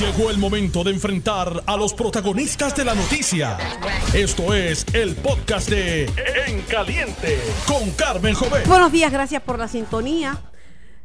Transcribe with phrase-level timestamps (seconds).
[0.00, 3.56] Llegó el momento de enfrentar a los protagonistas de la noticia.
[4.12, 6.04] Esto es el podcast de
[6.46, 8.66] En Caliente con Carmen Jovet.
[8.66, 10.38] Buenos días, gracias por la sintonía.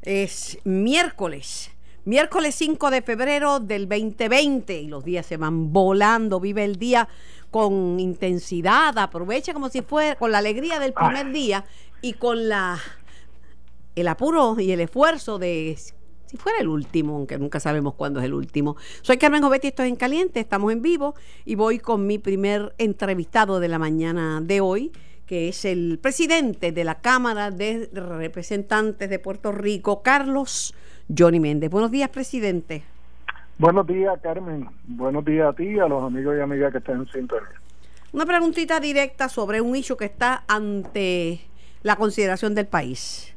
[0.01, 1.71] Es miércoles,
[2.03, 6.41] miércoles 5 de febrero del 2020 y los días se van volando.
[6.41, 7.07] Vive el día
[7.49, 11.63] con intensidad, aprovecha como si fuera con la alegría del primer día
[12.01, 12.77] y con la
[13.95, 15.77] el apuro y el esfuerzo de
[16.31, 18.77] si fuera el último, aunque nunca sabemos cuándo es el último.
[19.01, 22.73] Soy Carmen Jovetti, esto es En Caliente, estamos en vivo y voy con mi primer
[22.77, 24.93] entrevistado de la mañana de hoy,
[25.25, 30.73] que es el presidente de la Cámara de Representantes de Puerto Rico, Carlos
[31.13, 31.69] Johnny Méndez.
[31.69, 32.83] Buenos días, presidente.
[33.57, 34.69] Buenos días, Carmen.
[34.87, 37.59] Buenos días a ti y a los amigos y amigas que están en sintonía.
[38.13, 41.41] Una preguntita directa sobre un hecho que está ante
[41.83, 43.35] la consideración del país.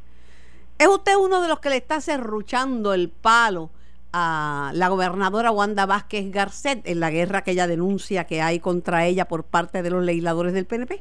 [0.78, 3.70] ¿Es usted uno de los que le está cerruchando el palo
[4.12, 9.06] a la gobernadora Wanda Vázquez Garcet en la guerra que ella denuncia que hay contra
[9.06, 11.00] ella por parte de los legisladores del PNP?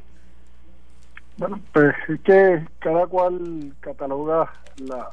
[1.36, 5.10] Bueno, pues es que cada cual cataloga la,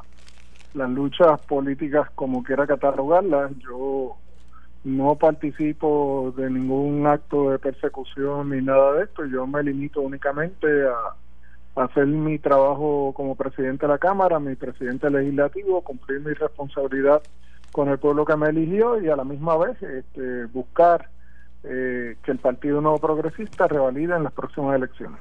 [0.74, 3.52] las luchas políticas como quiera catalogarlas.
[3.60, 4.16] Yo
[4.84, 9.26] no participo de ningún acto de persecución ni nada de esto.
[9.26, 11.16] Yo me limito únicamente a
[11.76, 17.22] hacer mi trabajo como presidente de la Cámara, mi presidente legislativo, cumplir mi responsabilidad
[17.72, 21.10] con el pueblo que me eligió y a la misma vez este, buscar
[21.64, 25.20] eh, que el Partido Nuevo Progresista revalide en las próximas elecciones.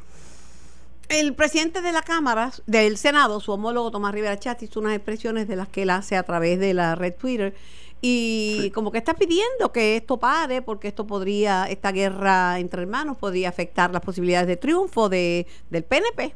[1.08, 5.48] El presidente de la Cámara, del Senado, su homólogo Tomás Rivera Chat, hizo unas expresiones
[5.48, 7.54] de las que él hace a través de la red Twitter
[8.00, 13.16] y como que está pidiendo que esto pare porque esto podría, esta guerra entre hermanos
[13.18, 16.34] podría afectar las posibilidades de triunfo de, del PNP.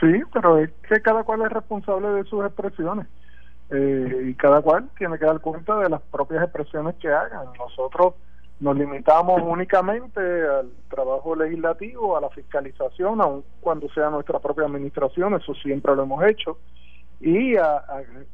[0.00, 3.08] Sí, pero es que cada cual es responsable de sus expresiones
[3.70, 7.48] eh, y cada cual tiene que dar cuenta de las propias expresiones que hagan.
[7.58, 8.14] Nosotros
[8.60, 15.34] nos limitamos únicamente al trabajo legislativo, a la fiscalización, aun cuando sea nuestra propia administración,
[15.34, 16.58] eso siempre lo hemos hecho
[17.20, 17.84] y a,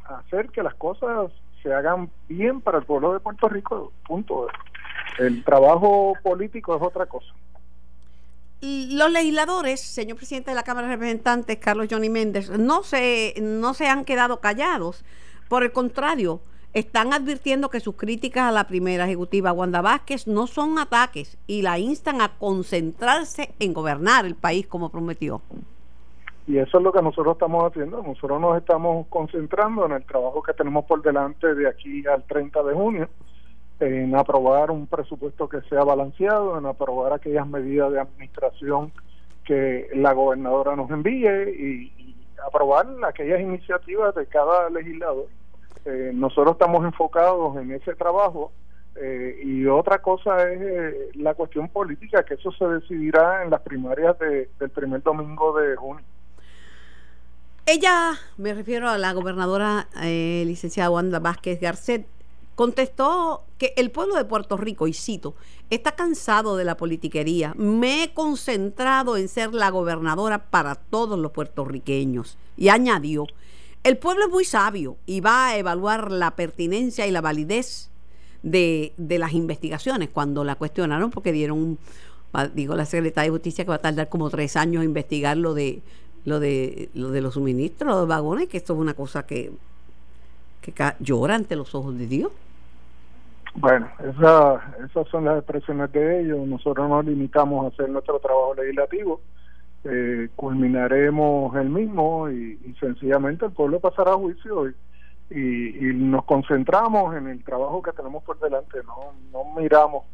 [0.05, 1.31] hacer que las cosas
[1.63, 3.93] se hagan bien para el pueblo de Puerto Rico.
[4.07, 4.49] Punto.
[5.19, 7.33] El trabajo político es otra cosa.
[8.61, 13.75] Los legisladores, señor presidente de la Cámara de Representantes, Carlos Johnny Méndez, no se, no
[13.75, 15.05] se han quedado callados.
[15.49, 16.41] Por el contrario,
[16.73, 21.63] están advirtiendo que sus críticas a la primera ejecutiva Wanda Vázquez no son ataques y
[21.63, 25.43] la instan a concentrarse en gobernar el país como prometió.
[26.47, 28.03] Y eso es lo que nosotros estamos haciendo.
[28.03, 32.63] Nosotros nos estamos concentrando en el trabajo que tenemos por delante de aquí al 30
[32.63, 33.09] de junio,
[33.81, 38.93] en aprobar un presupuesto que sea balanceado, en aprobar aquellas medidas de administración
[39.45, 41.93] que la gobernadora nos envíe y,
[42.47, 45.29] aprobar aquellas iniciativas de cada legislador.
[45.87, 48.53] Eh, nosotros estamos enfocados en ese trabajo
[48.97, 53.63] eh, y otra cosa es eh, la cuestión política, que eso se decidirá en las
[53.63, 56.05] primarias del primer domingo de junio.
[57.67, 62.07] Ella, me refiero a la gobernadora eh, licenciada Wanda Vázquez Garcet,
[62.57, 65.35] contestó que el pueblo de Puerto Rico, y cito,
[65.71, 67.55] está cansado de la politiquería.
[67.57, 72.37] Me he concentrado en ser la gobernadora para todos los puertorriqueños.
[72.59, 73.27] Y añadió,
[73.83, 77.89] el pueblo es muy sabio y va a evaluar la pertinencia y la validez
[78.43, 81.79] de, de las investigaciones cuando la cuestionaron, porque dieron un,
[82.55, 85.55] digo la secretaria de Justicia que va a tardar como tres años a investigar lo
[85.55, 85.83] de
[86.25, 89.53] lo de, lo de los suministros, los vagones, que esto es una cosa que,
[90.61, 92.33] que llora ante los ojos de Dios.
[93.57, 96.47] Bueno, esa, esas son las expresiones de ellos.
[96.47, 99.21] Nosotros nos limitamos a hacer nuestro trabajo legislativo.
[99.85, 104.75] Eh, culminaremos el mismo y, sencillamente el pueblo pasará a juicio y,
[105.31, 108.79] y, nos concentramos en el trabajo que tenemos por delante.
[108.85, 110.05] No, no miramos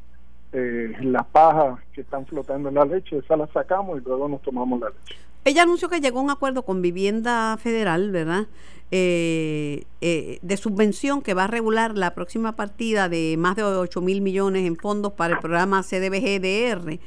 [0.53, 4.43] eh, las pajas que están flotando en la leche, esa la sacamos y luego nos
[4.43, 5.17] tomamos la leche.
[5.45, 8.47] Ella anunció que llegó a un acuerdo con Vivienda Federal, ¿verdad?
[8.91, 14.01] Eh, eh, de subvención que va a regular la próxima partida de más de 8
[14.01, 16.99] mil millones en fondos para el programa CDBGDR.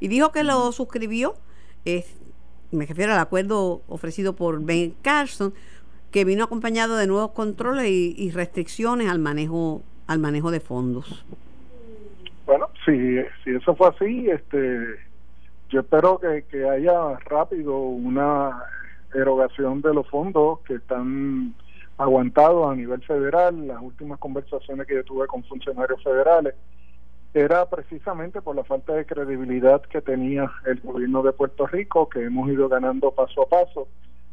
[0.00, 1.34] Y dijo que lo suscribió,
[1.84, 5.52] me refiero al acuerdo ofrecido por Ben Carson,
[6.12, 11.24] que vino acompañado de nuevos controles y, restricciones al manejo, al manejo de fondos.
[12.46, 14.96] Bueno, si, si eso fue así, este
[15.68, 18.62] yo espero que, que haya rápido una
[19.14, 21.54] erogación de los fondos que están
[21.96, 23.66] aguantados a nivel federal.
[23.66, 26.54] Las últimas conversaciones que yo tuve con funcionarios federales
[27.34, 32.24] era precisamente por la falta de credibilidad que tenía el gobierno de Puerto Rico, que
[32.24, 33.88] hemos ido ganando paso a paso,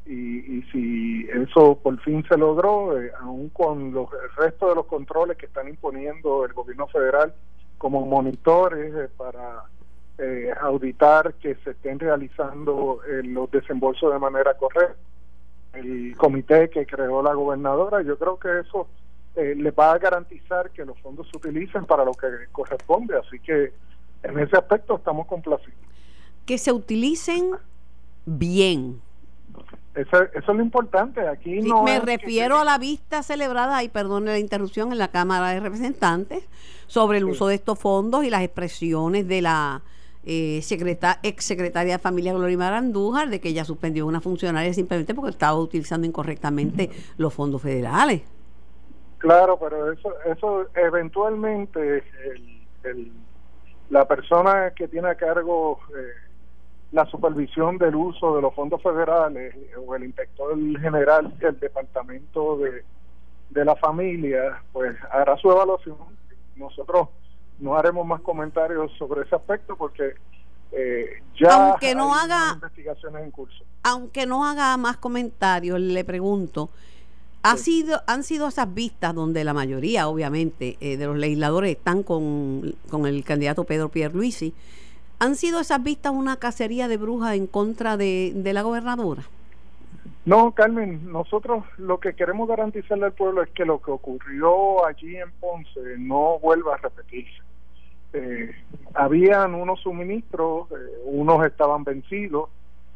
[0.06, 4.88] y, si eso por fin se logró, eh, aún con los, el resto de los
[4.88, 7.34] controles que están imponiendo el gobierno federal
[7.80, 9.64] como monitores eh, para
[10.20, 14.96] eh, auditar que se estén realizando los desembolsos de manera correcta,
[15.74, 18.88] el comité que creó la gobernadora, yo creo que eso
[19.36, 23.72] le va a garantizar que los fondos se utilicen para lo que corresponde, así que
[24.24, 25.80] en ese aspecto estamos complacidos.
[26.46, 27.52] Que se utilicen
[28.26, 29.02] bien,
[29.96, 31.28] eso, es lo importante.
[31.28, 31.84] Aquí no.
[31.84, 36.44] Me refiero a la vista celebrada, y perdone la interrupción, en la Cámara de Representantes
[36.88, 39.82] sobre el uso de estos fondos y las expresiones de la
[40.26, 40.62] eh,
[41.24, 45.32] ex secretaria de Familia Gloria Andújar de que ella suspendió a una funcionaria simplemente porque
[45.32, 48.24] estaba utilizando incorrectamente los fondos federales.
[49.20, 52.04] Claro, pero eso, eso eventualmente
[52.84, 53.12] el,
[53.90, 56.29] la persona que tiene a cargo eh,
[56.92, 59.56] la supervisión del uso de los fondos federales
[59.86, 62.84] o el inspector general del departamento de,
[63.50, 65.98] de la familia, pues hará su evaluación.
[66.56, 67.10] Nosotros
[67.60, 70.16] no haremos más comentarios sobre ese aspecto porque
[70.72, 73.64] eh, ya aunque no haga investigaciones en curso.
[73.84, 76.70] Aunque no haga más comentarios, le pregunto,
[77.44, 82.04] ¿ha sido, han sido esas vistas donde la mayoría, obviamente, eh, de los legisladores están
[82.04, 84.54] con, con el candidato Pedro Pierluisi?
[85.22, 89.24] ¿Han sido esas vistas una cacería de brujas en contra de, la gobernadora?
[90.26, 95.18] No, Carmen, nosotros lo que queremos garantizarle al pueblo es que lo que ocurrió allí
[95.18, 97.42] en Ponce no vuelva a repetirse.
[98.14, 98.56] Eh,
[98.94, 102.50] habían unos suministros, eh, unos estaban vencidos,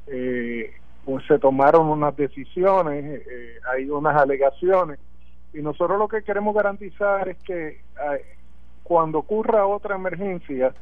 [0.07, 0.73] eh,
[1.03, 3.21] pues se tomaron unas decisiones,
[3.69, 4.97] hay unas alegaciones,
[5.53, 7.81] y nosotros lo que queremos garantizar es que
[8.83, 10.73] cuando ocurra otra emergencia,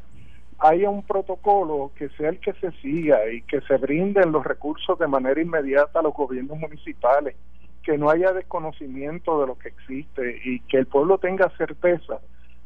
[0.62, 4.98] haya un protocolo que sea el que se siga y que se brinden los recursos
[5.00, 7.36] de manera inmediata a los gobiernos municipales,
[7.84, 12.20] que no haya desconocimiento de lo que existe y que el pueblo tenga certeza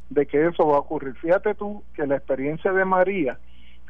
[0.10, 1.16] de que eso va a ocurrir.
[1.16, 3.40] Fíjate tú que la experiencia de María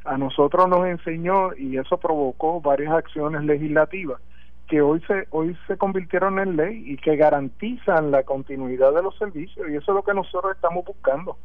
[0.05, 4.21] a nosotros nos enseñó y eso provocó varias acciones legislativas
[4.67, 9.15] que hoy se hoy se convirtieron en ley y que garantizan la continuidad de los
[9.17, 11.37] servicios y eso es lo que nosotros estamos buscando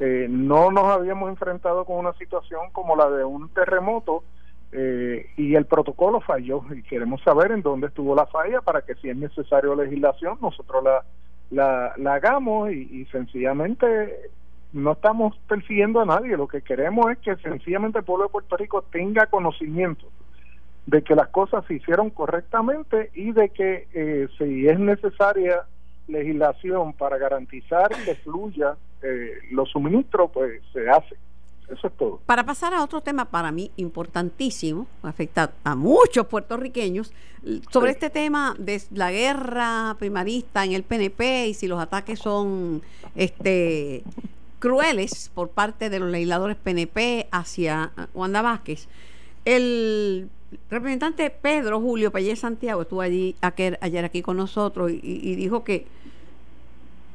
[0.00, 4.22] eh, no nos habíamos enfrentado con una situación como la de un terremoto
[4.70, 8.94] eh, y el protocolo falló y queremos saber en dónde estuvo la falla para que
[8.96, 10.84] si es necesario legislación nosotros
[11.50, 14.30] la, la, hagamos y, sencillamente
[14.72, 18.56] no estamos persiguiendo a nadie, lo que queremos es que sencillamente el pueblo de Puerto
[18.56, 20.06] Rico tenga conocimiento
[20.84, 25.62] de que las cosas se hicieron correctamente y de que eh, si es necesaria
[26.06, 31.16] legislación para garantizar que fluya eh, los suministros, pues se hace.
[31.68, 32.20] Eso es todo.
[32.24, 37.12] Para pasar a otro tema para mí importantísimo, afecta a muchos puertorriqueños,
[37.70, 42.82] sobre este tema de la guerra primarista en el PNP y si los ataques son
[43.14, 44.02] este
[44.58, 48.88] crueles por parte de los legisladores PNP hacia Wanda Vázquez.
[49.44, 50.30] El
[50.70, 55.86] representante Pedro Julio Pellez Santiago estuvo allí ayer, aquí con nosotros y dijo que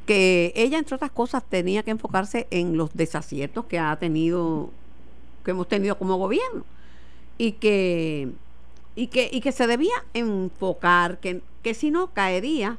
[0.06, 4.70] que ella, entre otras cosas, tenía que enfocarse en los desaciertos que ha tenido,
[5.44, 6.64] que hemos tenido como gobierno,
[7.38, 8.30] y que,
[8.94, 12.78] y que, y que se debía enfocar, que, que si no caería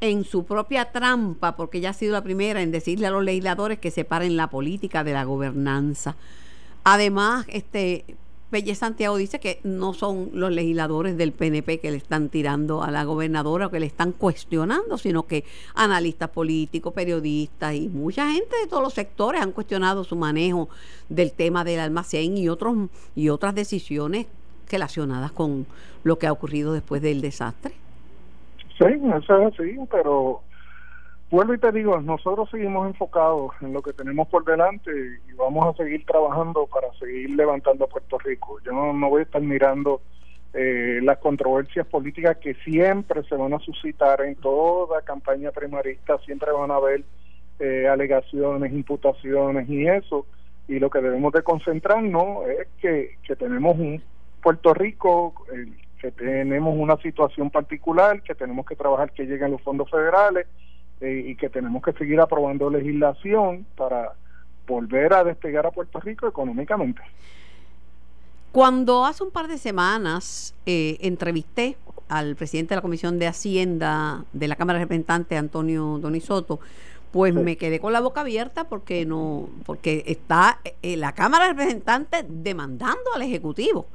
[0.00, 3.78] en su propia trampa, porque ella ha sido la primera en decirle a los legisladores
[3.78, 6.16] que separen la política de la gobernanza.
[6.82, 8.04] Además, este
[8.50, 12.90] Pelle Santiago dice que no son los legisladores del PNP que le están tirando a
[12.90, 18.56] la gobernadora o que le están cuestionando, sino que analistas políticos, periodistas y mucha gente
[18.62, 20.68] de todos los sectores han cuestionado su manejo
[21.08, 22.76] del tema del almacén y otros
[23.16, 24.26] y otras decisiones
[24.70, 25.66] relacionadas con
[26.04, 27.74] lo que ha ocurrido después del desastre.
[28.78, 28.84] Sí,
[29.16, 30.42] eso es así, pero
[31.34, 34.92] Vuelvo y te digo, nosotros seguimos enfocados en lo que tenemos por delante
[35.28, 38.60] y vamos a seguir trabajando para seguir levantando a Puerto Rico.
[38.64, 40.00] Yo no, voy a estar mirando
[40.52, 46.52] eh, las controversias políticas que siempre se van a suscitar en toda campaña primarista, siempre
[46.52, 47.02] van a haber
[47.58, 50.26] eh, alegaciones, imputaciones y eso.
[50.68, 54.00] Y lo que debemos de concentrarnos es que, que tenemos un
[54.40, 55.66] Puerto Rico, eh,
[56.00, 60.46] que tenemos una situación particular, que tenemos que trabajar que lleguen los fondos federales
[61.04, 64.12] eh, y que tenemos que seguir aprobando legislación para
[64.66, 67.02] volver a despegar a Puerto Rico económicamente.
[68.52, 71.76] Cuando hace un par de semanas eh, entrevisté
[72.08, 76.60] al presidente de la Comisión de Hacienda de la Cámara de Representantes, Antonio Donisoto,
[77.10, 81.50] pues me quedé con la boca abierta porque no, porque está eh, la Cámara de
[81.52, 83.86] Representantes demandando al Ejecutivo.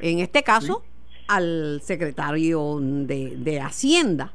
[0.00, 0.82] En este caso,
[1.28, 4.32] al secretario de, Hacienda.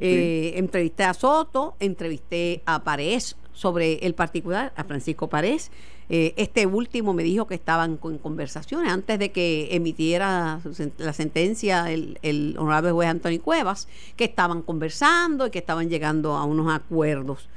[0.00, 5.70] Eh, entrevisté a Soto, entrevisté a Paredes sobre el particular, a Francisco Paredes.
[6.08, 10.60] Eh, este último me dijo que estaban con conversaciones antes de que emitiera
[10.98, 16.44] la sentencia el, honorable juez Antonio Cuevas, que estaban conversando y que estaban llegando a
[16.44, 17.48] unos acuerdos.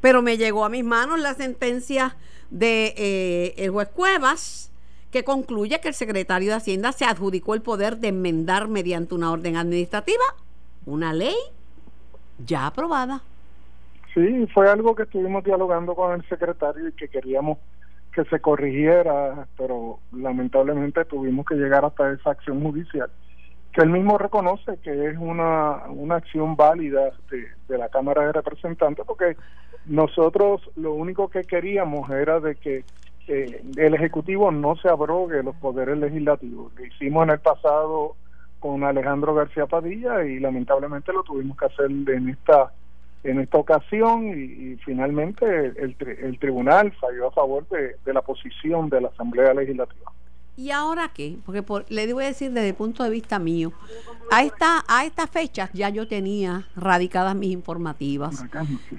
[0.00, 2.16] Pero me llegó a mis manos la sentencia
[2.50, 4.70] de eh, juez Cuevas
[5.10, 9.30] que concluye que el secretario de Hacienda se adjudicó el poder de enmendar mediante una
[9.30, 10.24] orden administrativa
[10.86, 11.36] una ley
[12.38, 13.20] ya aprobada.
[14.14, 17.58] Sí, fue algo que estuvimos dialogando con el secretario y que queríamos
[18.14, 23.08] que se corrigiera, pero lamentablemente tuvimos que llegar hasta esa acción judicial,
[23.72, 28.32] que él mismo reconoce que es una, una acción válida de, de la Cámara de
[28.32, 29.36] Representantes, porque
[29.86, 32.84] nosotros lo único que queríamos era de que
[33.28, 36.72] el Ejecutivo no se abrogue los poderes legislativos.
[36.76, 38.16] Lo hicimos en el pasado
[38.62, 42.72] con Alejandro García Padilla y lamentablemente lo tuvimos que hacer en esta
[43.24, 48.88] en esta ocasión y, finalmente el, el, tribunal falló a favor de, de la posición
[48.88, 50.10] de la Asamblea Legislativa.
[50.54, 51.38] ¿Y ahora qué?
[51.46, 53.72] Porque le voy a decir desde el punto de vista mío,
[54.30, 58.44] a esta a estas fechas ya yo tenía radicadas mis informativas.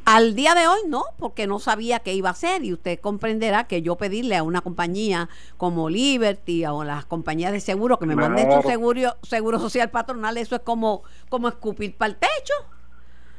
[0.05, 3.65] Al día de hoy no, porque no sabía qué iba a hacer y usted comprenderá
[3.65, 8.15] que yo pedirle a una compañía como Liberty o las compañías de seguro que me
[8.15, 12.53] manden su seguro seguro social patronal, eso es como como escupir para el techo.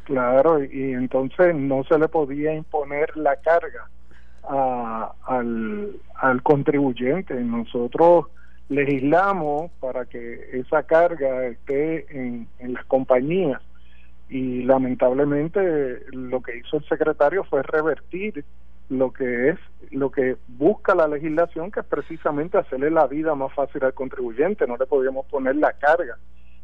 [0.05, 3.89] Claro, y entonces no se le podía imponer la carga
[4.49, 7.35] al, al contribuyente.
[7.35, 8.27] Nosotros
[8.69, 13.61] legislamos para que esa carga esté en, en las compañías.
[14.29, 18.45] Y lamentablemente lo que hizo el secretario fue revertir
[18.89, 19.59] lo que es
[19.91, 24.67] lo que busca la legislación que es precisamente hacerle la vida más fácil al contribuyente.
[24.67, 26.19] No le podíamos poner la carga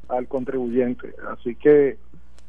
[0.08, 1.14] al contribuyente.
[1.30, 1.98] Así que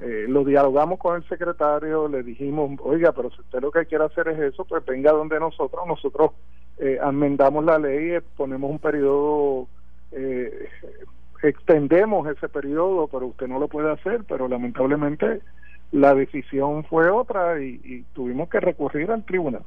[0.02, 4.06] eh, lo dialogamos con el secretario, le dijimos, oiga, pero si usted lo que quiere
[4.06, 6.32] hacer es eso, pues venga donde nosotros, nosotros
[6.80, 9.68] eh, amendamos la ley, eh, ponemos un periodo,
[10.12, 10.68] eh,
[11.44, 15.42] extendemos ese periodo, pero usted no lo puede hacer, pero lamentablemente
[15.92, 19.62] la decisión fue otra y, tuvimos que recurrir al tribunal.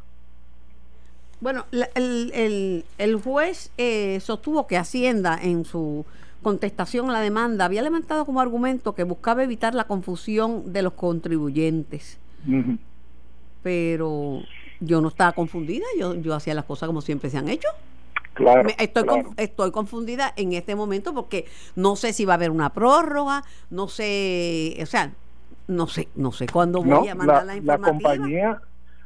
[1.41, 3.71] Bueno, el, el, el juez
[4.19, 6.05] sostuvo que Hacienda en su
[6.45, 10.93] contestación a la demanda, había levantado como argumento que buscaba evitar la confusión de los
[10.93, 12.21] contribuyentes.
[13.65, 14.43] Pero
[14.79, 17.69] yo no estaba confundida, yo, yo hacía las cosas como siempre se han hecho.
[18.35, 21.47] Claro, estoy, estoy confundida en este momento porque
[21.77, 25.13] no sé si va a haber una prórroga, no sé, o sea,
[25.69, 28.03] no sé, no sé cuándo voy a mandar la, información.
[28.03, 28.63] La compañía,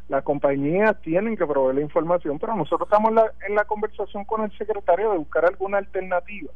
[0.09, 3.13] la compañía tienen que proveer la información, pero nosotros estamos
[3.47, 6.51] en la conversación con el secretario de buscar alguna alternativa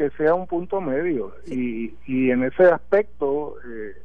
[0.00, 4.02] que sea un punto medio y, y en ese aspecto eh,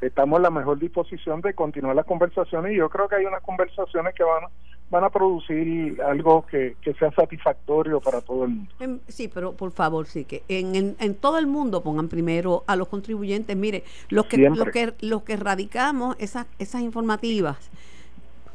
[0.00, 3.42] estamos en la mejor disposición de continuar las conversaciones y yo creo que hay unas
[3.42, 4.44] conversaciones que van
[4.88, 9.00] van a producir algo que, que sea satisfactorio para todo el mundo.
[9.08, 12.88] Sí, pero por favor, sí, que en, en, todo el mundo pongan primero a los
[12.88, 13.54] contribuyentes.
[13.56, 17.70] Mire, los que, los que, los que radicamos esas, esas informativas,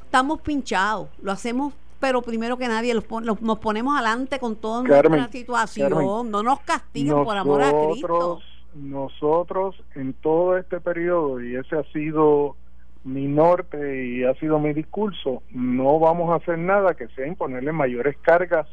[0.06, 3.06] estamos pinchados, lo hacemos pero primero que nadie los,
[3.42, 8.40] nos ponemos adelante con toda nuestra situación, no nos castiguen por amor a Cristo.
[8.76, 12.56] Nosotros en todo este periodo, y ese ha sido
[13.04, 17.72] mi norte y ha sido mi discurso, no vamos a hacer nada que sea imponerle
[17.72, 18.68] mayores cargas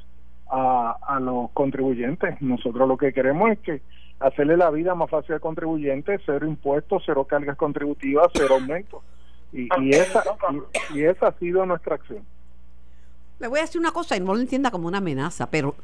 [0.51, 2.41] a, a los contribuyentes.
[2.43, 3.83] Nosotros lo que queremos es que
[4.21, 9.03] hacerle la vida más fácil al contribuyente, cero impuestos, cero cargas contributivas, cero aumentos.
[9.53, 10.23] Y, y, esa,
[10.95, 12.25] y esa ha sido nuestra acción.
[13.39, 15.75] Le voy a decir una cosa y no lo entienda como una amenaza, pero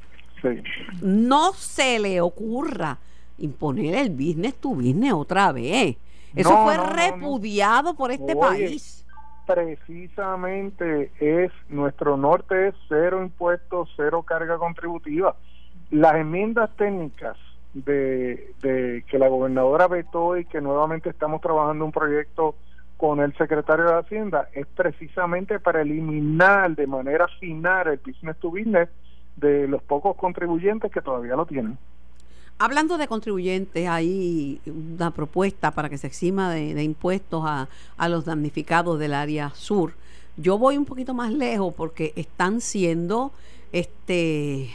[1.00, 2.99] no se le ocurra
[3.38, 5.97] imponer el business to business otra vez.
[6.35, 9.04] Eso fue repudiado por este país.
[9.47, 15.37] Precisamente es nuestro norte es cero impuestos, cero carga contributiva.
[15.90, 17.37] Las enmiendas técnicas
[17.75, 22.54] de, de que la gobernadora vetó y que nuevamente estamos trabajando un proyecto
[23.02, 28.49] con el secretario de Hacienda es precisamente para eliminar de manera final el business to
[28.49, 28.88] business
[29.35, 31.76] de los pocos contribuyentes que todavía lo tienen.
[32.61, 38.25] Hablando de contribuyentes, hay una propuesta para que se exima de, impuestos a, a, los
[38.25, 39.94] damnificados del área sur.
[40.37, 43.32] Yo voy un poquito más lejos porque están siendo
[43.73, 44.71] este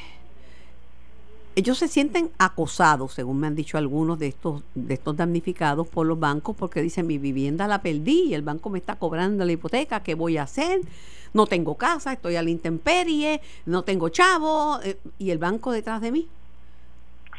[1.57, 6.05] ellos se sienten acosados, según me han dicho algunos de estos, de estos damnificados por
[6.05, 9.53] los bancos, porque dicen mi vivienda la perdí y el banco me está cobrando la
[9.53, 10.81] hipoteca, ¿qué voy a hacer?
[11.33, 15.99] No tengo casa, estoy a la intemperie, no tengo chavo, eh, y el banco detrás
[15.99, 16.27] de mí.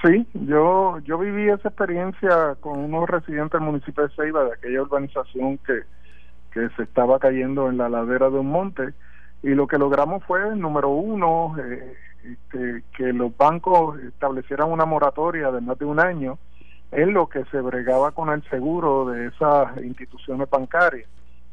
[0.02, 4.82] Sí, yo yo viví esa experiencia con unos residentes del municipio de Ceiba, de aquella
[4.82, 5.82] urbanización que,
[6.52, 8.94] que se estaba cayendo en la ladera de un monte,
[9.42, 15.50] y lo que logramos fue, número uno, eh, este, que los bancos establecieran una moratoria
[15.50, 16.38] de más de un año
[16.90, 21.08] en lo que se bregaba con el seguro de esas instituciones bancarias.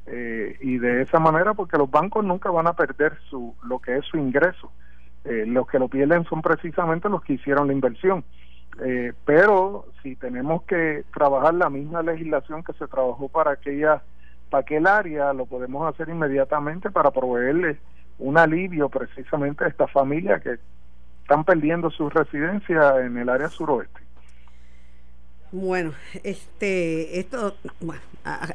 [0.08, 3.98] Eh, y de esa manera, porque los bancos nunca van a perder su lo que
[3.98, 4.72] es su ingreso
[5.25, 8.24] eh, los que lo pierden son precisamente los que hicieron la inversión.
[8.84, 14.04] Eh, pero si tenemos que trabajar la misma legislación que se trabajó para aquella
[14.50, 17.78] para aquel área, lo podemos hacer inmediatamente para proveerle
[18.20, 20.58] un alivio precisamente a esta familia que
[21.22, 24.06] están perdiendo su residencia en el área suroeste.
[25.52, 28.02] Bueno, este, esto, bueno,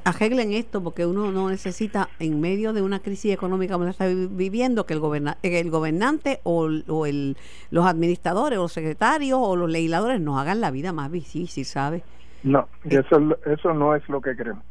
[0.04, 4.06] arreglen esto porque uno no necesita en medio de una crisis económica como la está
[4.06, 6.66] viviendo que el, goberna, el gobernante o,
[7.06, 7.37] el,
[7.70, 12.02] los administradores o los secretarios o los legisladores nos hagan la vida más difícil, ¿sabes?
[12.42, 14.64] No, eso, eso no es lo que queremos.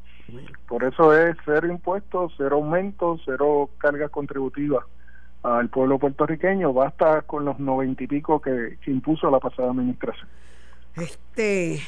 [0.68, 4.86] Por eso es cero impuestos, cero aumentos, cero cargas contributivas
[5.44, 6.74] al pueblo puertorriqueño.
[6.74, 10.28] Basta con los noventa y pico que, impuso la pasada administración.
[10.96, 11.82] Este,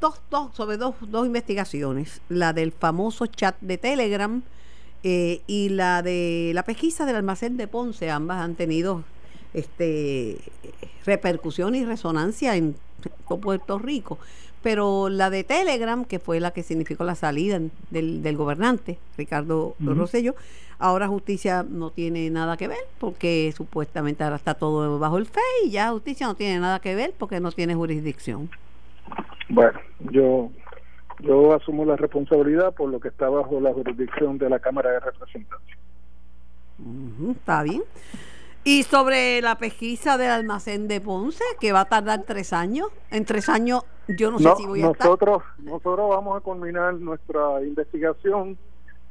[0.00, 4.42] dos, dos, sobre dos, dos investigaciones, la del famoso chat de Telegram
[5.02, 9.04] eh, y la de la pesquisa del almacén de Ponce, ambas han tenido
[9.54, 10.38] este
[11.04, 12.76] repercusión y resonancia en
[13.40, 14.18] Puerto Rico.
[14.66, 19.76] Pero la de Telegram, que fue la que significó la salida del, del gobernante, Ricardo
[19.78, 20.34] Rosello,
[20.80, 25.68] ahora justicia no tiene nada que ver porque supuestamente ahora está todo bajo el FEI
[25.68, 28.50] y ya justicia no tiene nada que ver porque no tiene jurisdicción.
[29.48, 29.78] Bueno,
[30.10, 30.50] yo
[31.20, 34.98] yo asumo la responsabilidad por lo que está bajo la jurisdicción de la Cámara de
[34.98, 35.76] Representantes.
[37.38, 37.82] está bien.
[38.66, 42.88] Y sobre la pesquisa del almacén de Ponce, que va a tardar tres años.
[43.12, 47.62] En tres años yo no, sé si voy a nosotros, Nosotros vamos a culminar nuestra
[47.62, 48.58] investigación.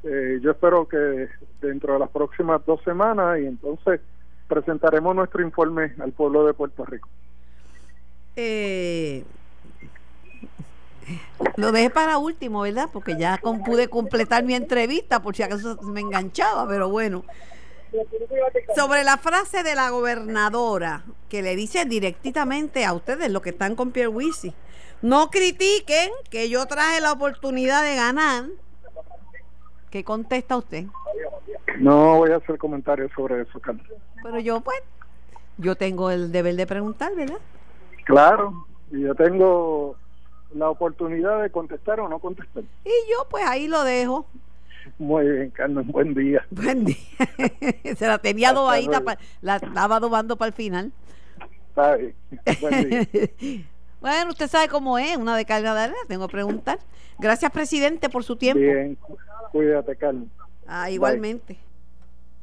[0.02, 1.30] Eh, yo espero que
[1.62, 4.02] dentro de las próximas dos semanas y entonces
[4.46, 7.08] presentaremos nuestro informe al pueblo de Puerto Rico.
[8.36, 9.24] Eh,
[11.56, 12.90] lo dejé para último, ¿verdad?
[12.92, 17.24] Porque ya pude completar mi entrevista por si acaso me enganchaba, pero bueno.
[18.74, 23.74] Sobre la frase de la gobernadora que le dice directamente a ustedes, los que están
[23.76, 24.52] con Pierre Wisi,
[25.02, 28.44] no critiquen que yo traje la oportunidad de ganar.
[29.90, 30.86] ¿Qué contesta usted?
[31.78, 33.86] No voy a hacer comentarios sobre eso, Carlos.
[34.22, 34.78] Pero yo, pues,
[35.58, 37.38] yo tengo el deber de preguntar, ¿verdad?
[38.04, 39.96] Claro, y yo tengo
[40.54, 42.62] la oportunidad de contestar o no contestar.
[42.84, 44.26] Y yo pues ahí lo dejo.
[44.98, 46.46] Muy bien, Carmen, buen día.
[46.50, 46.96] Buen día.
[47.96, 49.02] Se la tenía adobadita,
[49.42, 50.92] la estaba adobando para el final.
[51.68, 52.14] Está bien.
[52.60, 53.06] Buen día.
[54.00, 56.78] bueno, usted sabe cómo es, una descarga de tengo que preguntar.
[57.18, 58.60] Gracias, presidente, por su tiempo.
[58.60, 58.96] Bien,
[59.52, 60.30] cuídate, Carmen.
[60.66, 61.58] Ah, igualmente.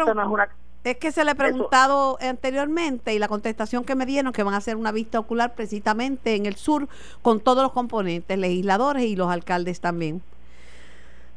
[0.83, 4.53] es, que se le he preguntado anteriormente y la contestación que me dieron que van
[4.53, 6.87] a hacer una vista ocular precisamente en el sur
[7.21, 10.21] con todos los componentes, legisladores y los alcaldes también.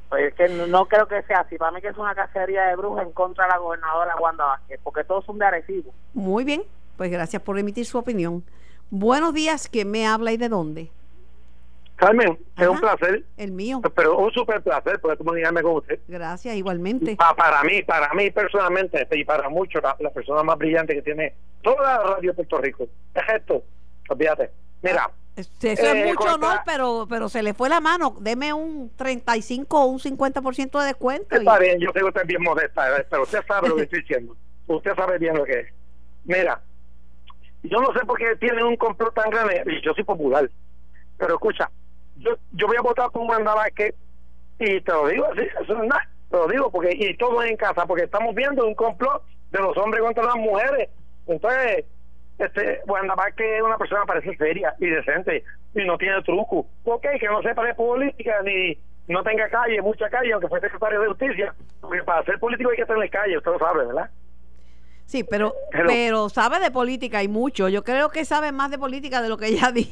[0.09, 1.57] Pues es que no, creo que sea así.
[1.57, 4.81] Para mí que es una cacería de brujas en contra de la gobernadora Wanda Vázquez,
[4.83, 5.93] porque todos son de Arecibo.
[6.15, 6.63] Muy bien,
[6.97, 8.43] pues gracias por emitir su opinión.
[8.91, 10.91] Buenos días, ¿quién me habla y de dónde?
[11.99, 13.25] Carmen, es un placer.
[13.37, 13.83] El mío.
[13.97, 15.99] Pero un súper placer poder comunicarme con usted.
[16.07, 17.17] Gracias, igualmente.
[17.17, 21.83] para mí, para mí personalmente, y para muchos, la, persona más brillante que tiene toda
[21.83, 22.89] la radio de Puerto Rico.
[23.15, 23.65] Es esto,
[24.09, 24.51] olvídate.
[24.81, 25.11] Mira.
[25.35, 28.17] Eso es eh, mucho honor, pero, pero se le fue la mano.
[28.21, 31.35] Deme un 35 o un 50% de descuento.
[31.35, 33.83] Está bien, yo creo que usted es bien modesta, eh, pero usted sabe lo que
[33.83, 34.37] estoy diciendo.
[34.69, 35.67] Usted sabe bien lo que es.
[36.25, 36.61] Mira,
[37.63, 40.51] yo no sé por qué tienen un complot tan grande, y yo soy popular.
[41.17, 41.71] Pero escucha,
[42.19, 43.29] yo, yo voy a votar por un
[43.75, 43.95] que
[44.61, 47.57] y te lo digo así, eso es nada, te lo digo, porque y todo en
[47.57, 50.89] casa, porque estamos viendo un complot de los hombres contra las mujeres.
[51.27, 51.85] Entonces,
[52.39, 52.81] este
[53.37, 56.67] que es una persona parece seria y decente y no tiene truco.
[56.85, 58.79] Ok, que no sepa de política ni
[59.09, 62.77] no tenga calle, mucha calle, aunque fue secretario de justicia, porque para ser político hay
[62.77, 64.11] que tener calle, usted lo sabe, ¿verdad?
[65.09, 67.71] Sí, pero, Pero- pero sabe de política y mucho.
[67.71, 69.91] Yo creo que sabe más de política de lo que ella ha di-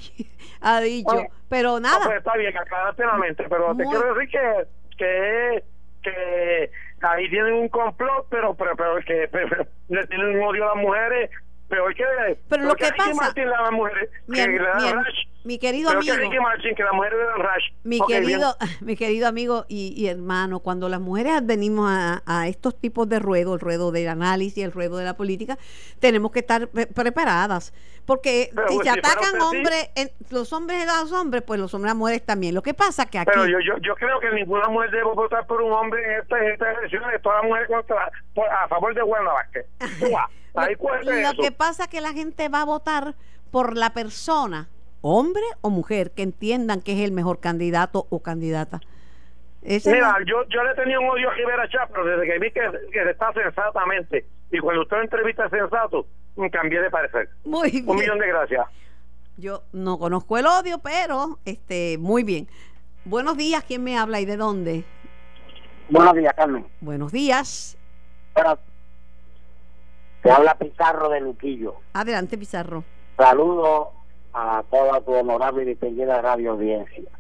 [0.61, 1.11] ha dicho.
[1.15, 4.67] Bueno, Pero No, pues nada, está bien, aclaraste la mente, pero te quiero decir que,
[4.99, 5.63] que,
[6.03, 6.71] que
[7.07, 10.85] ahí tienen un complot, pero, pero, pero que pero, le tienen un odio a las
[10.85, 11.31] mujeres,
[11.69, 12.05] pero es que...
[12.49, 16.01] Pero lo que pasa- Martin a las mujeres mi, que mi rash, mi querido pero
[16.03, 17.65] que amigo, Ricky Martin, que las mujeres le dan rash.
[17.85, 18.23] mi Ok, bien.
[18.23, 23.09] querido, mi querido amigo y, y hermano, cuando las mujeres venimos a, a estos tipos
[23.09, 25.57] de ruedo, el ruedo del análisis, el ruedo de la política,
[26.01, 27.73] tenemos que estar pre- preparadas.
[28.07, 29.39] Porque Pero, si pues, se si atacan sí.
[29.41, 32.55] hombres, en- los hombres los hombres, pues los hombres las mujeres también.
[32.55, 33.31] Lo que pasa que aquí...
[33.33, 36.21] Pero yo, yo, yo creo que ninguna mujer debe votar por un hombre en
[36.53, 37.21] estas elecciones.
[37.23, 39.67] Todas las mujeres contra, por- a favor de Juan Vázquez.
[41.05, 43.15] Lo, lo que pasa es que la gente va a votar
[43.51, 44.69] por la persona,
[45.01, 48.81] hombre o mujer, que entiendan que es el mejor candidato o candidata.
[49.63, 52.61] Mira, yo, yo le tenía un odio a Rivera Chá, pero desde que vi que,
[52.93, 56.07] que está sensatamente y cuando usted entrevista sensato,
[56.53, 57.29] cambié de parecer.
[57.45, 57.97] muy Un bien.
[57.97, 58.67] millón de gracias.
[59.37, 62.49] Yo no conozco el odio, pero este, muy bien.
[63.05, 64.85] Buenos días, ¿quién me habla y de dónde?
[65.89, 66.67] Buenos días, Carmen.
[66.81, 67.77] Buenos días.
[70.27, 71.77] Te habla Pizarro de Luquillo.
[71.93, 72.83] Adelante, Pizarro.
[73.17, 73.93] Saludo
[74.33, 77.11] a toda tu honorable y distinguida radio audiencia.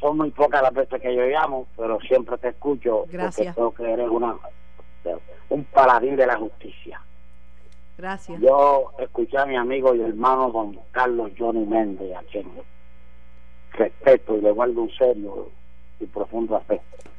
[0.00, 3.54] Son muy pocas las veces que yo llamo, pero siempre te escucho Gracias.
[3.54, 4.36] porque creo que eres una,
[5.50, 7.02] un paladín de la justicia.
[7.98, 8.40] Gracias.
[8.40, 12.50] Yo escuché a mi amigo y hermano don Carlos Johnny Méndez, a quien
[13.72, 15.50] respeto y le guardo un serio
[16.00, 17.10] y profundo afecto.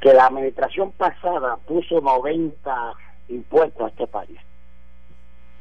[0.00, 2.94] Que la administración pasada puso 90
[3.28, 4.38] impuestos a este país.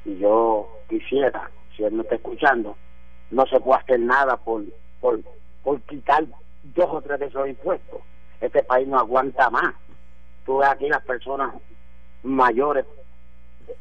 [0.05, 2.75] Y yo quisiera, si él no está escuchando,
[3.31, 4.63] no se puede hacer nada por,
[4.99, 5.19] por,
[5.63, 6.25] por quitar
[6.63, 8.01] dos o tres de esos impuestos.
[8.41, 9.73] Este país no aguanta más.
[10.45, 11.53] Tú ves aquí las personas
[12.23, 12.85] mayores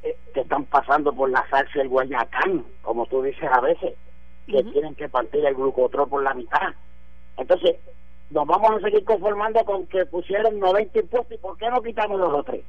[0.03, 3.95] eh, que están pasando por la salsa del Guayacán, como tú dices a veces,
[4.47, 6.75] que tienen que partir el glucotrol por la mitad.
[7.37, 7.77] Entonces,
[8.31, 12.19] nos vamos a seguir conformando con que pusieron 90 impuestos y ¿por qué no quitamos
[12.19, 12.61] los otros?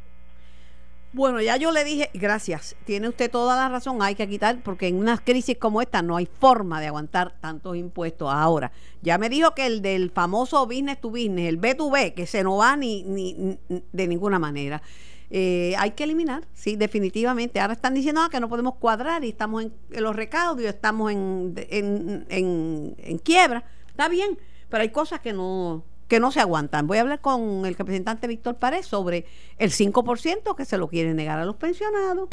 [1.14, 4.88] Bueno, ya yo le dije, gracias, tiene usted toda la razón, hay que quitar, porque
[4.88, 8.34] en una crisis como esta no hay forma de aguantar tantos impuestos.
[8.34, 8.72] Ahora,
[9.04, 12.58] ya me dijo que el del famoso business to business, el B2B, que se no
[12.58, 13.60] va ni, ni,
[13.92, 14.82] de ninguna manera.
[15.30, 17.60] Eh, hay que eliminar, sí, definitivamente.
[17.60, 21.54] Ahora están diciendo ah, que no podemos cuadrar y estamos en, los recaudos estamos en,
[21.70, 23.64] en, en quiebra.
[23.88, 26.88] Está bien, pero hay cosas que no que no se aguantan.
[26.88, 29.26] Voy a hablar con el representante Víctor Párez sobre
[29.58, 32.30] el 5% que se lo quiere negar a los pensionados.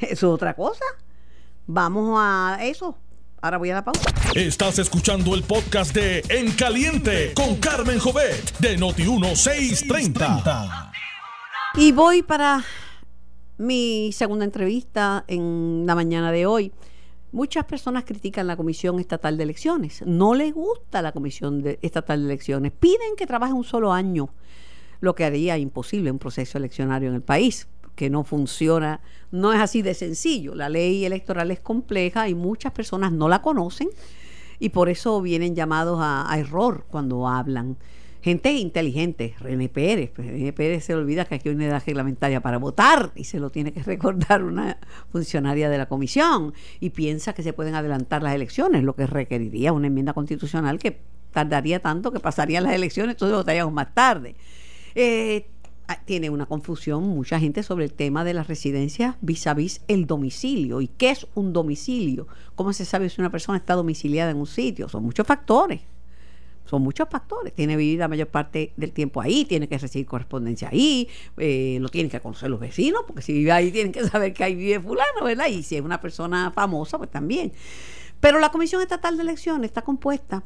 [0.00, 0.84] Eso es otra cosa.
[1.66, 2.96] Vamos a eso.
[3.42, 4.10] Ahora voy a la pausa.
[4.34, 10.92] Estás escuchando el podcast de En Caliente con Carmen Jovet de Noti1630.
[11.76, 12.64] Y voy para
[13.56, 16.72] mi segunda entrevista en la mañana de hoy.
[17.32, 20.02] Muchas personas critican la Comisión Estatal de Elecciones.
[20.06, 22.72] No les gusta la Comisión de- Estatal de Elecciones.
[22.72, 24.30] Piden que trabaje un solo año,
[25.00, 29.60] lo que haría imposible un proceso eleccionario en el país, que no funciona, no es
[29.60, 30.54] así de sencillo.
[30.54, 33.88] La ley electoral es compleja y muchas personas no la conocen
[34.58, 37.76] y por eso vienen llamados a, a error cuando hablan.
[38.22, 42.42] Gente inteligente, René Pérez, pues René Pérez se olvida que aquí hay una edad reglamentaria
[42.42, 44.78] para votar y se lo tiene que recordar una
[45.10, 49.72] funcionaria de la comisión y piensa que se pueden adelantar las elecciones, lo que requeriría
[49.72, 51.00] una enmienda constitucional que
[51.32, 54.34] tardaría tanto que pasarían las elecciones, entonces votaríamos más tarde.
[54.94, 55.46] Eh,
[55.88, 59.80] ah, tiene una confusión mucha gente sobre el tema de las residencias vis a vis
[59.88, 60.82] el domicilio.
[60.82, 62.26] ¿Y qué es un domicilio?
[62.54, 64.90] ¿Cómo se sabe si una persona está domiciliada en un sitio?
[64.90, 65.80] Son muchos factores.
[66.66, 67.52] Son muchos factores.
[67.52, 71.78] Tiene que vivir la mayor parte del tiempo ahí, tiene que recibir correspondencia ahí, eh,
[71.80, 74.54] lo tienen que conocer los vecinos, porque si vive ahí tienen que saber que ahí
[74.54, 75.46] vive fulano, ¿verdad?
[75.48, 77.52] Y si es una persona famosa, pues también.
[78.20, 80.44] Pero la Comisión Estatal de Elecciones está compuesta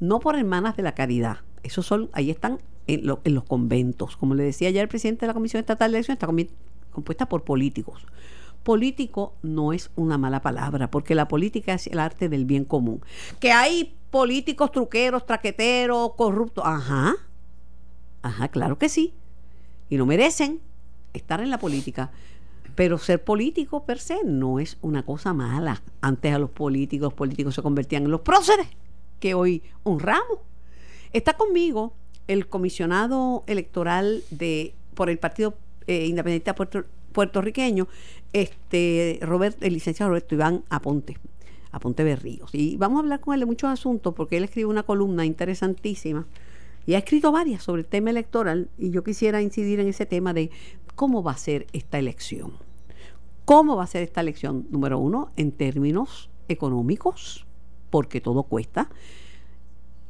[0.00, 1.38] no por hermanas de la caridad.
[1.62, 4.16] Esos son, ahí están en, lo- en los conventos.
[4.18, 6.26] Como le decía ayer el presidente de la Comisión Estatal de Elecciones, está
[6.90, 8.04] compuesta por políticos.
[8.64, 13.00] Político no es una mala palabra, porque la política es el arte del bien común.
[13.38, 16.62] Que hay políticos truqueros, traqueteros, corruptos.
[16.64, 17.16] Ajá.
[18.22, 19.12] Ajá, claro que sí.
[19.90, 20.60] Y no merecen
[21.14, 22.12] estar en la política.
[22.76, 25.82] Pero ser político per se no es una cosa mala.
[26.00, 28.68] Antes a los políticos, políticos se convertían en los próceres,
[29.18, 30.38] que hoy honramos.
[31.12, 31.92] Está conmigo
[32.28, 35.54] el comisionado electoral de por el Partido
[35.88, 37.88] eh, Independiente Puerto- puertorriqueño,
[38.32, 41.18] este Robert, el licenciado Roberto Iván Aponte,
[41.74, 42.54] Aponte Berríos.
[42.54, 46.26] Y vamos a hablar con él de muchos asuntos, porque él escribe una columna interesantísima
[46.86, 50.32] y ha escrito varias sobre el tema electoral y yo quisiera incidir en ese tema
[50.32, 50.50] de
[50.94, 52.52] cómo va a ser esta elección.
[53.44, 54.66] ¿Cómo va a ser esta elección?
[54.70, 57.46] Número uno, en términos económicos,
[57.90, 58.90] porque todo cuesta,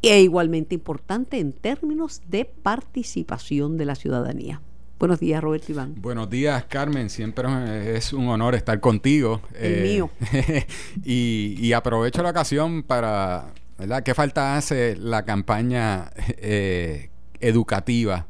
[0.03, 4.61] e igualmente importante en términos de participación de la ciudadanía.
[4.98, 5.94] Buenos días, Roberto Iván.
[5.98, 7.11] Buenos días, Carmen.
[7.11, 9.42] Siempre es un honor estar contigo.
[9.59, 10.11] El mío.
[11.04, 14.02] y, y, aprovecho la ocasión para, ¿verdad?
[14.04, 18.28] ¿Qué falta hace la campaña eh, educativa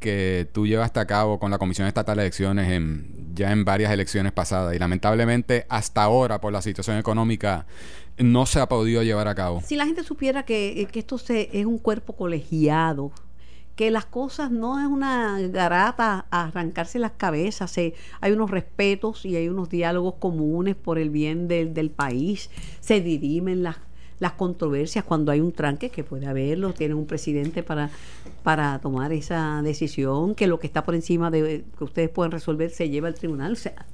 [0.00, 3.92] que tú llevaste a cabo con la Comisión Estatal de Elecciones en, ya en varias
[3.92, 4.74] elecciones pasadas?
[4.74, 7.66] Y lamentablemente hasta ahora, por la situación económica,
[8.16, 9.60] no se ha podido llevar a cabo.
[9.60, 13.12] Si la gente supiera que, que esto se, es un cuerpo colegiado,
[13.76, 19.24] que las cosas no es una garata a arrancarse las cabezas, se, hay unos respetos
[19.26, 23.76] y hay unos diálogos comunes por el bien del, del país, se dirimen las,
[24.18, 27.90] las controversias cuando hay un tranque, que puede haberlo, tiene un presidente para,
[28.42, 32.70] para tomar esa decisión, que lo que está por encima de que ustedes pueden resolver
[32.70, 33.52] se lleva al tribunal.
[33.52, 33.86] O sea,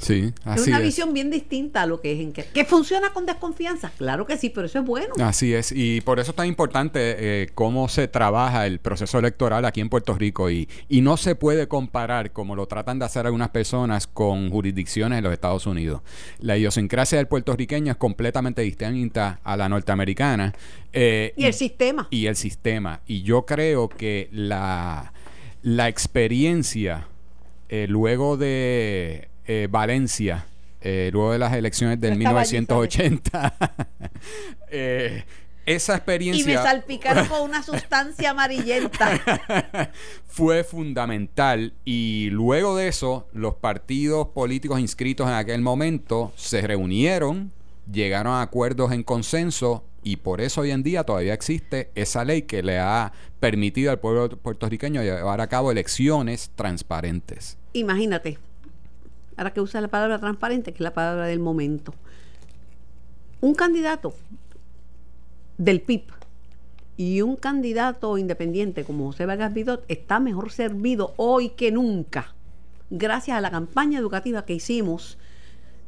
[0.00, 3.12] Sí, así es una visión bien distinta a lo que es en que, que funciona
[3.12, 3.92] con desconfianza.
[3.98, 5.14] Claro que sí, pero eso es bueno.
[5.20, 9.64] Así es, y por eso es tan importante eh, cómo se trabaja el proceso electoral
[9.64, 13.26] aquí en Puerto Rico y, y no se puede comparar, como lo tratan de hacer
[13.26, 16.02] algunas personas, con jurisdicciones en los Estados Unidos.
[16.40, 20.54] La idiosincrasia del puertorriqueño es completamente distinta a la norteamericana.
[20.92, 22.08] Eh, y el sistema.
[22.10, 23.00] Y el sistema.
[23.06, 25.12] Y yo creo que la,
[25.62, 27.06] la experiencia
[27.68, 30.46] eh, luego de eh, Valencia,
[30.80, 33.52] eh, luego de las elecciones del 1980.
[34.70, 35.24] eh,
[35.66, 36.44] esa experiencia.
[36.44, 39.90] Y me salpicaron con una sustancia amarillenta.
[40.24, 41.74] fue fundamental.
[41.84, 47.50] Y luego de eso, los partidos políticos inscritos en aquel momento se reunieron,
[47.90, 49.84] llegaron a acuerdos en consenso.
[50.04, 53.98] Y por eso hoy en día todavía existe esa ley que le ha permitido al
[53.98, 57.58] pueblo puertorriqueño llevar a cabo elecciones transparentes.
[57.72, 58.38] Imagínate,
[59.36, 61.94] ahora que usa la palabra transparente, que es la palabra del momento.
[63.40, 64.14] Un candidato
[65.56, 66.04] del PIB
[66.96, 72.34] y un candidato independiente como José Vargas Vidot está mejor servido hoy que nunca,
[72.90, 75.16] gracias a la campaña educativa que hicimos.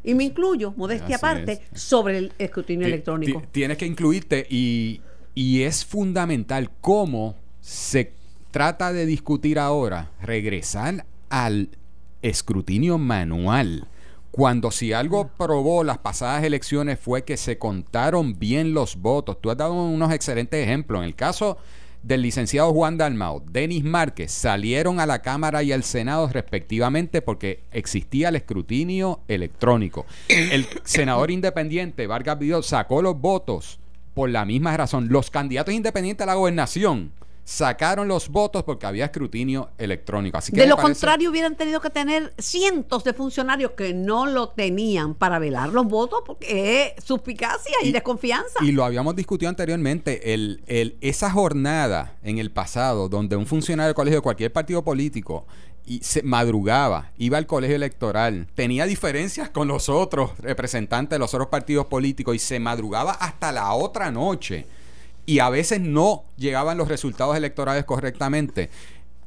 [0.05, 3.43] Y me incluyo, modestia aparte, sobre el escrutinio electrónico.
[3.53, 5.01] Tienes que incluirte y,
[5.35, 8.15] y es fundamental cómo se
[8.51, 11.69] trata de discutir ahora, regresar al
[12.23, 13.87] escrutinio manual.
[14.31, 19.41] Cuando si algo probó las pasadas elecciones fue que se contaron bien los votos.
[19.41, 21.01] Tú has dado unos excelentes ejemplos.
[21.01, 21.59] En el caso
[22.03, 27.61] del licenciado Juan Dalmau, Denis Márquez, salieron a la Cámara y al Senado respectivamente porque
[27.73, 30.07] existía el escrutinio electrónico.
[30.29, 33.79] El senador independiente Vargas Vidal sacó los votos
[34.15, 35.09] por la misma razón.
[35.11, 37.13] Los candidatos independientes a la gobernación
[37.45, 40.39] sacaron los votos porque había escrutinio electrónico.
[40.39, 40.93] Así que de lo parece...
[40.93, 45.87] contrario, hubieran tenido que tener cientos de funcionarios que no lo tenían para velar los
[45.87, 48.61] votos porque es suspicacia y, y desconfianza.
[48.63, 53.89] Y lo habíamos discutido anteriormente, el, el, esa jornada en el pasado donde un funcionario
[53.89, 55.47] del colegio de cualquier partido político
[55.85, 61.35] y se madrugaba, iba al colegio electoral, tenía diferencias con los otros representantes de los
[61.35, 64.67] otros partidos políticos y se madrugaba hasta la otra noche
[65.27, 68.71] y a veces no llegaban los resultados electorales correctamente.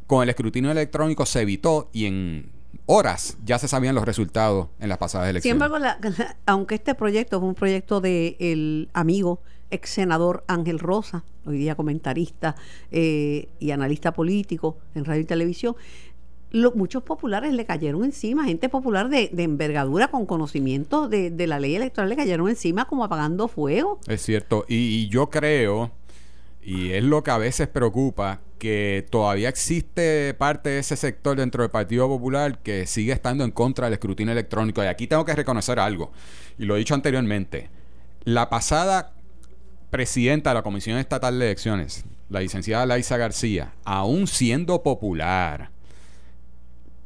[0.08, 2.52] Con el escrutinio electrónico se evitó y en
[2.86, 5.58] horas ya se sabían los resultados en las pasadas elecciones.
[5.58, 6.04] Sin embargo,
[6.46, 11.76] aunque este proyecto fue un proyecto del de amigo ex senador Ángel Rosa, hoy día
[11.76, 12.56] comentarista
[12.92, 15.76] eh, y analista político en radio y televisión,
[16.52, 21.48] lo, muchos populares le cayeron encima, gente popular de, de envergadura con conocimiento de, de,
[21.48, 24.00] la ley electoral le cayeron encima como apagando fuego.
[24.08, 25.92] Es cierto, y, yo creo,
[26.62, 31.62] y es lo que a veces preocupa, que todavía existe parte de ese sector dentro
[31.62, 34.82] del Partido Popular que sigue estando en contra del escrutinio electrónico.
[34.82, 36.12] Y aquí tengo que reconocer algo,
[36.58, 37.70] y lo he dicho anteriormente,
[38.24, 39.14] la pasada
[39.90, 45.72] presidenta de la Comisión Estatal de Elecciones, la licenciada Laisa García, aún siendo popular,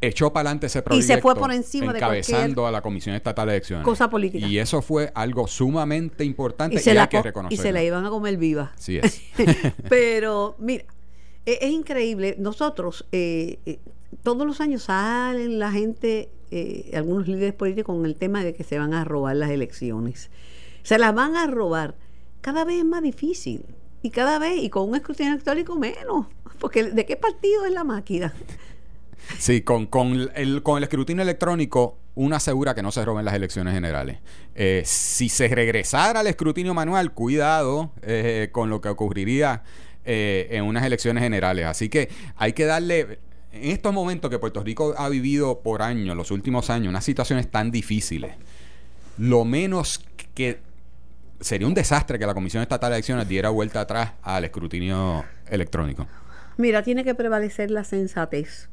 [0.01, 3.47] echó para adelante ese proyecto y se fue por encima encabezando a la Comisión Estatal
[3.47, 3.85] de Elecciones.
[3.85, 4.47] Cosa política.
[4.47, 7.59] Y eso fue algo sumamente importante y, se y la hay que reconocer.
[7.59, 8.71] Y se la iban a comer viva.
[8.77, 9.21] Sí es.
[9.89, 10.85] Pero, mira,
[11.45, 12.35] es, es increíble.
[12.39, 13.79] Nosotros, eh, eh,
[14.23, 18.63] todos los años salen la gente, eh, algunos líderes políticos, con el tema de que
[18.63, 20.29] se van a robar las elecciones.
[20.83, 21.95] Se las van a robar.
[22.41, 23.65] Cada vez es más difícil.
[24.01, 26.27] Y cada vez, y con un escrutinio electrónico menos.
[26.59, 28.33] Porque ¿de qué partido es la máquina?
[29.37, 29.87] Sí, con,
[30.35, 34.17] el, escrutinio electrónico uno asegura que no se roben las elecciones generales.
[34.55, 39.63] Eh, si se regresara al escrutinio manual, cuidado eh, con lo que ocurriría
[40.03, 41.65] eh, en unas elecciones generales.
[41.65, 43.19] Así que hay que darle
[43.51, 47.49] en estos momentos que Puerto Rico ha vivido por años, los últimos años, unas situaciones
[47.49, 48.35] tan difíciles,
[49.17, 50.59] lo menos que
[51.39, 56.07] sería un desastre que la Comisión Estatal de Elecciones diera vuelta atrás al escrutinio electrónico.
[56.57, 58.69] Mira, tiene que prevalecer la sensatez.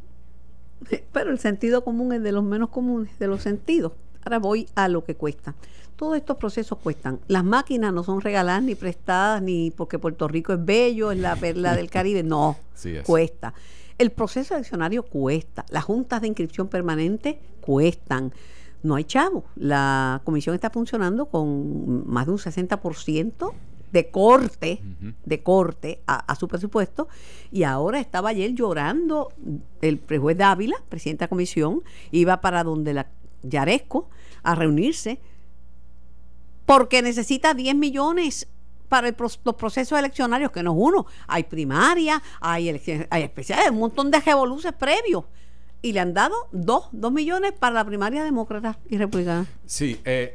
[1.13, 3.93] Pero el sentido común es de los menos comunes, de los sentidos.
[4.25, 5.55] Ahora voy a lo que cuesta.
[5.97, 7.21] Todos estos procesos cuestan.
[7.27, 11.37] Las máquinas no son regaladas ni prestadas, ni porque Puerto Rico es bello, es la
[11.37, 12.23] perla del Caribe.
[12.23, 13.55] No, Sí cuesta.
[13.97, 15.65] El proceso eleccionario cuesta.
[15.71, 18.33] Las juntas de inscripción permanente cuestan.
[18.83, 19.45] No hay chavo.
[19.55, 23.53] La comisión está funcionando con más de un 60%
[23.93, 24.81] de corte,
[25.25, 27.09] de corte a, a su presupuesto.
[27.51, 29.33] Y ahora estaba ayer llorando
[29.81, 33.09] el juez Dávila, presidente de la comisión, iba para donde la
[33.43, 34.09] Yaresco
[34.43, 35.21] a reunirse
[36.67, 38.49] porque necesita 10 millones
[38.89, 41.07] para el los procesos eleccionarios, que no es uno.
[41.27, 45.25] Hay primaria, hay elecciones, hay especiales, un montón de revoluciones previos.
[45.83, 49.47] Y le han dado dos, dos millones para la primaria demócrata y republicana.
[49.67, 50.35] Sí, eh,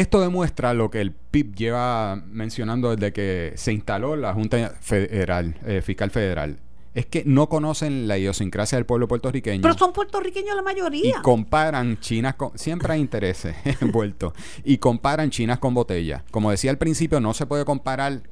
[0.00, 5.56] esto demuestra lo que el PIB lleva mencionando desde que se instaló la Junta Federal,
[5.66, 6.58] eh, Fiscal Federal.
[6.94, 9.62] Es que no conocen la idiosincrasia del pueblo puertorriqueño.
[9.62, 11.22] Pero son puertorriqueños la y mayoría.
[11.22, 12.58] comparan chinas con...
[12.58, 14.32] Siempre hay intereses envueltos.
[14.64, 16.22] Y comparan chinas con botellas.
[16.30, 18.22] Como decía al principio, no se puede comparar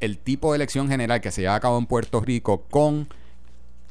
[0.00, 3.08] el tipo de elección general que se lleva a cabo en Puerto Rico con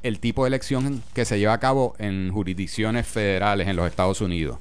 [0.04, 4.22] el tipo de elección que se lleva a cabo en jurisdicciones federales en los Estados
[4.22, 4.58] Unidos.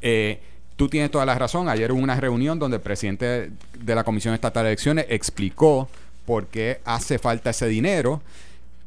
[0.00, 0.40] Eh,
[0.82, 1.68] tú tienes toda la razón.
[1.68, 5.88] Ayer hubo una reunión donde el presidente de la Comisión Estatal de Elecciones explicó
[6.26, 8.20] por qué hace falta ese dinero.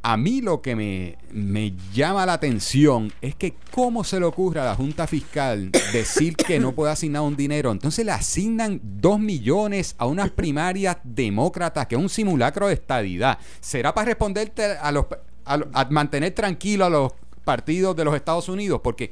[0.01, 4.60] A mí lo que me, me llama la atención es que cómo se le ocurre
[4.60, 7.71] a la Junta Fiscal decir que no puede asignar un dinero.
[7.71, 13.39] Entonces le asignan dos millones a unas primarias demócratas, que es un simulacro de estadidad.
[13.62, 15.05] ¿Será para responderte a los
[15.45, 17.13] a, mantener tranquilo a los
[17.45, 18.81] partidos de los Estados Unidos?
[18.84, 19.12] Porque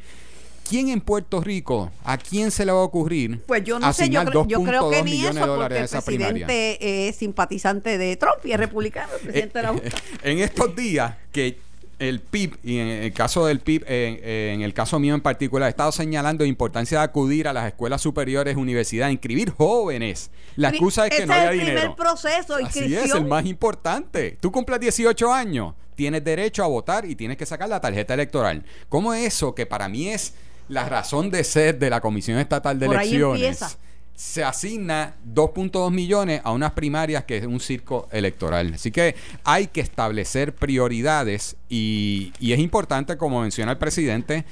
[0.67, 4.09] ¿quién en Puerto Rico, a quién se le va a ocurrir Pues yo no sé,
[4.09, 8.37] yo, creo- yo creo que 2.2 ni eso, porque el presidente es simpatizante de Trump
[8.45, 9.89] y es republicano, el presidente de la Junta.
[10.23, 11.59] en estos días que
[11.99, 14.19] el PIB, y en el caso del PIB, en,
[14.55, 17.67] en el caso mío en particular, he estado señalando la importancia de acudir a las
[17.67, 20.29] escuelas superiores, universidades, inscribir jóvenes.
[20.57, 21.95] La excusa es que ese no haya el primer dinero.
[21.95, 23.29] proceso, Así es, el inscripción.
[23.29, 24.37] más importante.
[24.41, 28.65] Tú cumples 18 años, tienes derecho a votar y tienes que sacar la tarjeta electoral.
[28.89, 30.33] ¿Cómo es eso que para mí es
[30.73, 33.77] la razón de ser de la Comisión Estatal de Por Elecciones?
[34.15, 38.73] Se asigna 2.2 millones a unas primarias que es un circo electoral.
[38.75, 44.45] Así que hay que establecer prioridades y, y es importante, como menciona el presidente,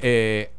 [0.00, 0.50] eh,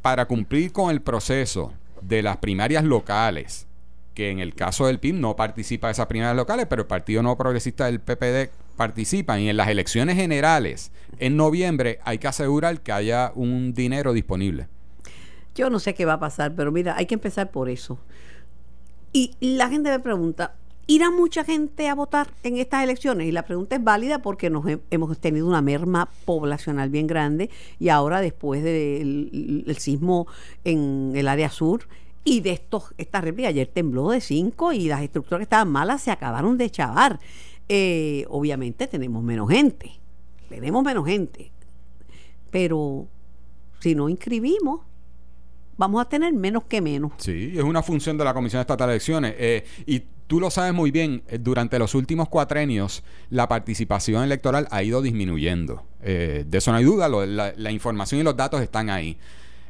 [0.00, 3.66] para cumplir con el proceso de las primarias locales,
[4.14, 7.22] que en el caso del PIB no participa de esas primarias locales, pero el Partido
[7.22, 12.80] No Progresista del PPD participa y en las elecciones generales en noviembre hay que asegurar
[12.80, 14.68] que haya un dinero disponible.
[15.54, 17.98] Yo no sé qué va a pasar, pero mira, hay que empezar por eso.
[19.12, 20.54] Y la gente me pregunta,
[20.86, 23.26] ¿irá mucha gente a votar en estas elecciones?
[23.28, 27.50] Y la pregunta es válida porque nos he- hemos tenido una merma poblacional bien grande
[27.78, 30.26] y ahora después del el sismo
[30.64, 31.86] en el área sur
[32.24, 36.00] y de estos esta réplica, ayer tembló de 5 y las estructuras que estaban malas
[36.02, 37.18] se acabaron de chavar.
[37.68, 39.92] Eh, obviamente tenemos menos gente,
[40.48, 41.50] tenemos menos gente,
[42.50, 43.06] pero
[43.80, 44.80] si no inscribimos,
[45.76, 47.12] vamos a tener menos que menos.
[47.16, 49.34] Sí, es una función de la Comisión Estatal de Elecciones.
[49.38, 54.66] eh, y tú lo sabes muy bien, eh, durante los últimos cuatrenios la participación electoral
[54.70, 55.84] ha ido disminuyendo.
[56.02, 59.16] De eso no hay duda, la, información y los datos están ahí.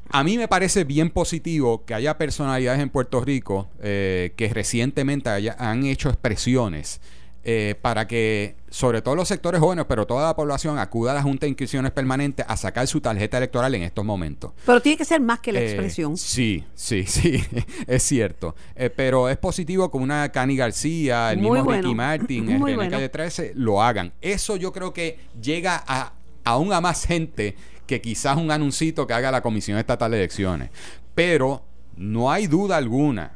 [0.08, 5.56] A mí me parece bien positivo que haya personalidades en Puerto Rico que recientemente haya-
[5.58, 7.00] han hecho expresiones
[7.44, 11.22] eh, para que, sobre todo los sectores jóvenes, pero toda la población acuda a la
[11.22, 14.52] Junta de Inscripciones Permanentes a sacar su tarjeta electoral en estos momentos.
[14.64, 16.16] Pero tiene que ser más que la Eh, expresión.
[16.16, 17.42] Sí, sí, sí,
[17.86, 18.54] es cierto.
[18.76, 21.82] Eh, pero es positivo que una Cani García, el Muy mismo bueno.
[21.82, 22.90] Ricky Martin, el René bueno.
[22.90, 24.12] Calle 13, lo hagan.
[24.20, 26.12] Eso yo creo que llega a
[26.44, 30.70] aún a más gente que quizás un anuncito que haga la Comisión Estatal de Elecciones.
[31.14, 31.62] Pero
[31.96, 33.32] no hay duda alguna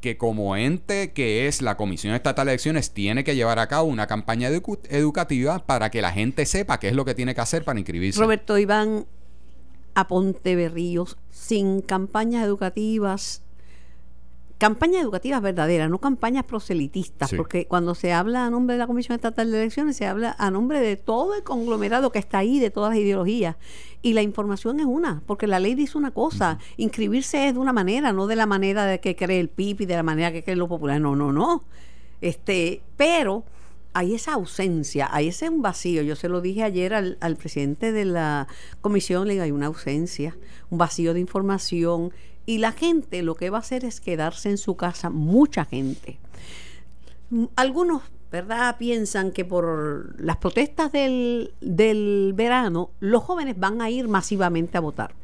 [0.00, 3.86] que como ente que es la Comisión Estatal de Elecciones tiene que llevar a cabo
[3.88, 7.40] una campaña edu- educativa para que la gente sepa qué es lo que tiene que
[7.40, 8.18] hacer para inscribirse.
[8.20, 9.06] Roberto Iván
[9.94, 13.42] a Ponteberríos sin campañas educativas,
[14.60, 17.36] campañas educativas verdaderas, no campañas proselitistas, Sí.
[17.36, 20.50] porque cuando se habla a nombre de la Comisión Estatal de Elecciones, se habla a
[20.50, 23.56] nombre de todo el conglomerado que está ahí, de todas las ideologías.
[24.02, 27.72] Y la información es una, porque la ley dice una cosa, inscribirse es de una
[27.72, 30.44] manera, no de la manera de que cree el PIB y de la manera que
[30.44, 31.64] creen los populares, no, no, no.
[32.20, 33.44] Este, pero
[33.92, 36.02] hay esa ausencia, hay ese vacío.
[36.02, 38.46] Yo se lo dije ayer al, al presidente de la
[38.80, 40.36] comisión, le digo, hay una ausencia,
[40.70, 42.12] un vacío de información
[42.46, 46.18] y la gente lo que va a hacer es quedarse en su casa, mucha gente.
[47.30, 53.90] Mm, Algunos, ¿verdad?, piensan que por las protestas del, del verano los jóvenes van a
[53.90, 55.14] ir masivamente a votar.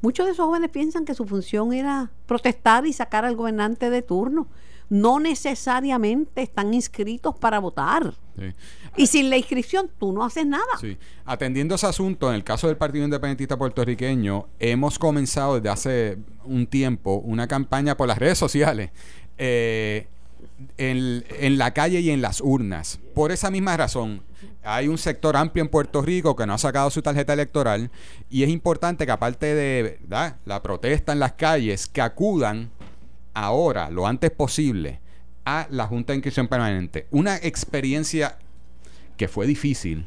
[0.00, 4.02] Muchos de esos jóvenes piensan que su función era protestar y sacar al gobernante de
[4.02, 4.46] turno.
[4.90, 8.14] No necesariamente están inscritos para votar.
[8.38, 8.52] Sí.
[8.96, 10.64] Y sin la inscripción tú no haces nada.
[10.80, 10.96] Sí.
[11.24, 16.66] Atendiendo ese asunto, en el caso del Partido Independentista Puertorriqueño, hemos comenzado desde hace un
[16.66, 18.90] tiempo una campaña por las redes sociales.
[19.36, 20.06] eh,
[20.76, 22.98] en, en la calle y en las urnas.
[23.14, 24.22] Por esa misma razón,
[24.62, 27.90] hay un sector amplio en Puerto Rico que no ha sacado su tarjeta electoral
[28.28, 30.36] y es importante que aparte de ¿verdad?
[30.44, 32.70] la protesta en las calles, que acudan
[33.38, 35.00] ahora, lo antes posible,
[35.44, 37.06] a la Junta de Inscripción Permanente.
[37.10, 38.36] Una experiencia
[39.16, 40.06] que fue difícil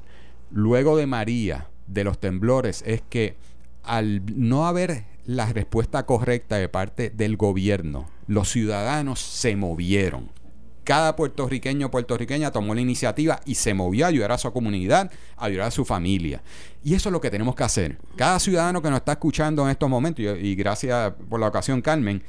[0.51, 3.37] luego de María, de los temblores, es que
[3.83, 10.29] al no haber la respuesta correcta de parte del gobierno, los ciudadanos se movieron.
[10.83, 15.09] Cada puertorriqueño o puertorriqueña tomó la iniciativa y se movió a ayudar a su comunidad,
[15.37, 16.41] a ayudar a su familia.
[16.83, 17.97] Y eso es lo que tenemos que hacer.
[18.17, 21.81] Cada ciudadano que nos está escuchando en estos momentos, y, y gracias por la ocasión,
[21.81, 22.23] Carmen,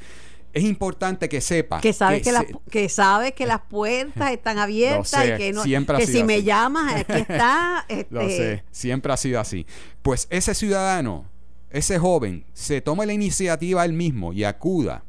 [0.52, 4.58] es importante que sepa que sabe que, las se- que sabe que las puertas están
[4.58, 8.36] abiertas sé, y que no siempre ha que si me llamas aquí está Lo este,
[8.36, 9.66] sé, siempre ha sido así.
[10.02, 11.26] Pues ese ciudadano,
[11.70, 15.04] ese joven, se toma la iniciativa él mismo y acuda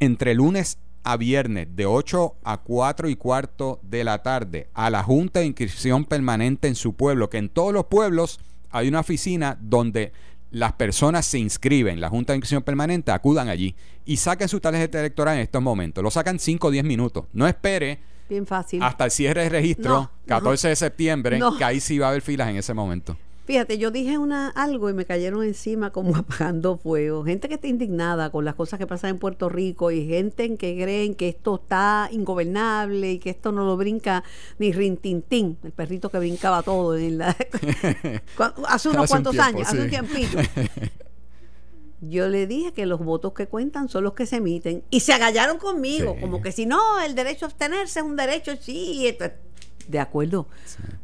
[0.00, 5.02] entre lunes a viernes de 8 a 4 y cuarto de la tarde a la
[5.02, 9.56] Junta de Inscripción Permanente en su pueblo, que en todos los pueblos hay una oficina
[9.60, 10.12] donde
[10.54, 13.74] las personas se inscriben, la Junta de Inscripción Permanente, acudan allí
[14.04, 16.02] y saquen su tarjeta electoral en estos momentos.
[16.04, 17.24] Lo sacan 5 o 10 minutos.
[17.32, 17.98] No espere
[18.28, 20.10] bien fácil hasta el cierre de registro, No, no.
[20.26, 21.58] 14 de septiembre, No.
[21.58, 23.18] que ahí sí va a haber filas en ese momento.
[23.44, 27.66] Fíjate yo dije una algo y me cayeron encima como apagando fuego gente que está
[27.66, 31.28] indignada con las cosas que pasan en Puerto Rico y gente en que creen que
[31.28, 34.24] esto está ingobernable y que esto no lo brinca
[34.58, 37.48] ni rintintín el perrito que brincaba todo en la hace
[38.38, 40.38] unos Hace un cuantos tiempo, años hace un tiempito
[42.00, 44.82] Yo le dije que los votos que cuentan son los que se emiten.
[44.90, 46.20] Y se agallaron conmigo, Sí.
[46.20, 49.06] como que si no, el derecho a abstenerse es un derecho, sí.
[49.06, 49.32] Esto es-
[49.88, 50.48] De acuerdo.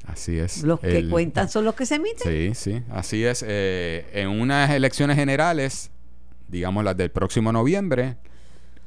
[0.06, 0.62] Así es.
[0.62, 2.54] Los que El- cuentan son los que se emiten.
[2.54, 3.44] Sí, sí, así es.
[3.46, 5.90] Eh, en unas elecciones generales,
[6.48, 8.16] digamos las del próximo noviembre,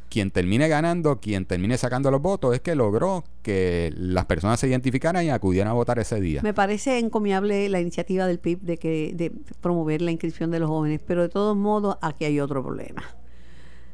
[0.10, 4.68] quien termine ganando, quien termine sacando los votos, es que logró que las personas se
[4.68, 6.41] identificaran y acudieran a votar ese día.
[6.44, 10.70] Me parece encomiable la iniciativa del PIB de que de promover la inscripción de los
[10.70, 13.04] jóvenes, pero de todos modos aquí hay otro problema.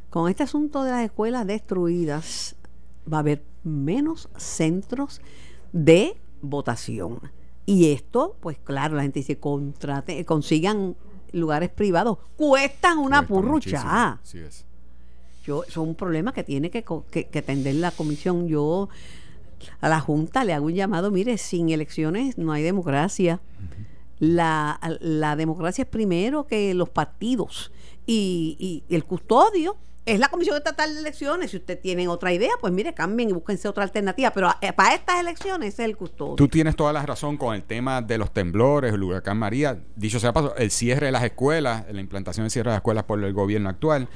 [0.10, 2.56] Con este asunto de las escuelas destruidas
[3.12, 5.22] va a haber menos centros
[5.72, 7.20] de votación.
[7.66, 10.96] Y esto, pues claro, la gente dice, contrate, consigan
[11.32, 14.12] lugares privados, cuestan una Cuesta purrucha.
[14.14, 14.66] Así es.
[15.44, 18.48] Yo, eso es un problema que tiene que, que, que atender la comisión.
[18.48, 18.90] Yo
[19.82, 23.40] a la Junta le hago un llamado, mire, sin elecciones no hay democracia.
[24.20, 27.72] La, la democracia es primero que los partidos
[28.06, 29.78] y, y el custodio
[30.10, 31.52] es la Comisión Estatal de Elecciones.
[31.52, 34.32] Si usted tiene otra idea, pues mire, cambien y búsquense otra alternativa.
[34.32, 36.36] Pero eh, para estas elecciones es el custodio.
[36.36, 39.80] Tú tienes toda la razón con el tema de los temblores, el huracán María.
[39.96, 43.24] Dicho sea el cierre de las escuelas, la implantación del cierre de las escuelas por
[43.24, 44.10] el gobierno actual.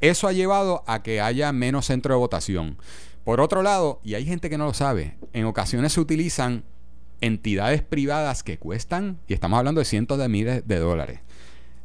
[0.00, 2.76] Eso ha llevado a que haya menos centro de votación.
[3.24, 6.64] Por otro lado, y hay gente que no lo sabe, en ocasiones se utilizan
[7.20, 11.20] entidades privadas que cuestan, y estamos hablando de cientos de miles de dólares.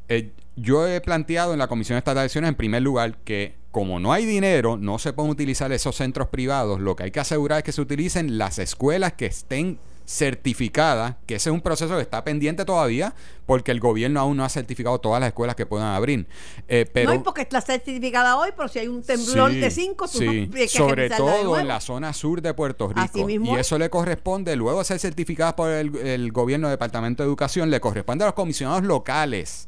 [0.09, 3.99] Eh, yo he planteado en la Comisión Estatal de Elecciones, en primer lugar, que como
[3.99, 6.79] no hay dinero, no se pueden utilizar esos centros privados.
[6.79, 11.35] Lo que hay que asegurar es que se utilicen las escuelas que estén certificadas, que
[11.35, 14.99] ese es un proceso que está pendiente todavía, porque el gobierno aún no ha certificado
[14.99, 16.27] todas las escuelas que puedan abrir.
[16.67, 19.71] Eh, pero, no hay porque está certificada hoy, pero si hay un temblor Sí, de
[19.71, 20.49] 5, tú sí.
[20.53, 23.61] no sobre de todo en la zona sur de Puerto Así Rico mismo y es.
[23.61, 27.79] eso le corresponde luego de ser certificadas por el, el gobierno Departamento de Educación le
[27.79, 29.67] corresponde a los comisionados locales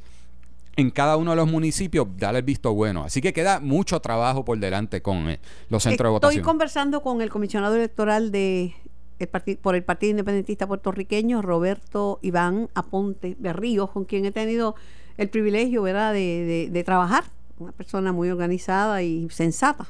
[0.78, 4.44] en cada uno de los municipios dar el visto bueno así que queda mucho trabajo
[4.44, 8.74] por delante con eh, los centros de Estoy votación conversando con el comisionado electoral de
[9.20, 14.76] el por el Partido Independentista Puertorriqueño, Roberto Iván Aponte de Ríos, con quien he tenido
[15.18, 16.12] el privilegio ¿verdad?
[16.12, 17.24] De, de- de trabajar.
[17.58, 19.88] Una persona muy organizada y sensata.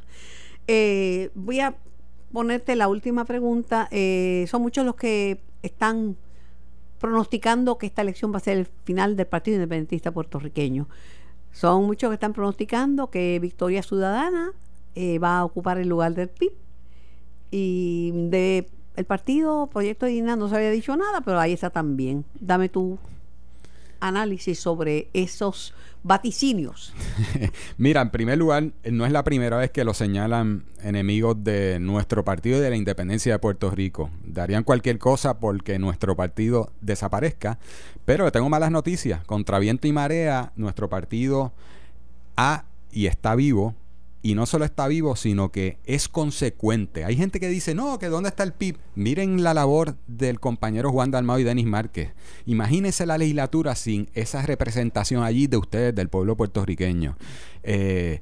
[0.68, 1.74] Eh, voy a
[2.32, 3.88] ponerte la última pregunta.
[3.90, 6.16] Eh, son muchos los que están
[7.00, 10.88] pronosticando que esta elección va a ser el final del Partido Independentista Puertorriqueño.
[11.52, 14.52] Son muchos que están pronosticando que Victoria Ciudadana
[14.96, 16.54] eh, va a ocupar el lugar del PIB
[17.52, 22.26] y de el partido Proyecto Digna no se había dicho nada, pero ahí está también.
[22.40, 22.98] Dame tu
[24.00, 25.74] análisis sobre esos
[26.06, 26.94] vaticinios.
[27.78, 32.24] Mira, en primer lugar, no es la primera vez que lo señalan enemigos de nuestro
[32.24, 34.12] partido y de la independencia de Puerto Rico.
[34.24, 37.58] Darían cualquier cosa porque nuestro partido desaparezca,
[38.06, 39.26] pero tengo malas noticias.
[39.26, 41.54] Contra viento y marea, nuestro partido
[42.38, 43.74] ha y está vivo
[44.26, 47.06] y no solo está vivo, sino que es consecuente.
[47.06, 48.80] Hay gente que dice, no, que dónde está el PIB.
[48.96, 52.12] Miren la labor del compañero Juan Dalmau y Denis Márquez.
[52.48, 57.16] Imagínense la legislatura sin esa representación allí de ustedes, del pueblo puertorriqueño.
[57.62, 58.20] Eh,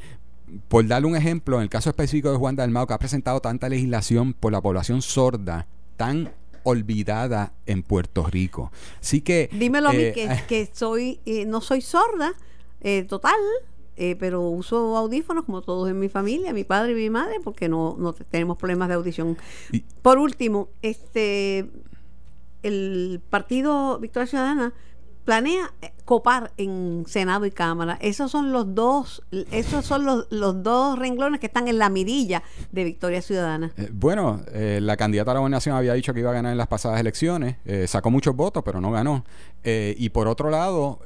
[0.68, 3.70] por darle un ejemplo, en el caso específico de Juan Dalmau, que ha presentado tanta
[3.70, 6.34] legislación por la población sorda, tan
[6.64, 8.74] olvidada en Puerto Rico.
[9.00, 9.50] Así que...
[9.54, 12.34] Dímelo a mí eh, que, soy, eh, no soy sorda,
[13.08, 13.40] total,
[13.96, 17.70] eh, pero uso audífonos como todos en mi familia, mi padre y mi madre, porque
[17.70, 19.38] no, no tenemos problemas de audición.
[20.02, 21.70] Por último, este
[22.64, 24.74] el partido Victoria Ciudadana
[25.26, 27.98] planea eh, copar en Senado y Cámara.
[28.02, 29.22] Esos son los dos,
[29.52, 32.42] esos son los, los dos renglones que están en la mirilla
[32.72, 33.74] de Victoria Ciudadana.
[33.78, 36.68] Eh, bueno, la candidata a la gobernación había dicho que iba a ganar en las
[36.68, 39.24] pasadas elecciones, sacó muchos votos, pero no ganó.
[39.64, 41.00] y por otro lado,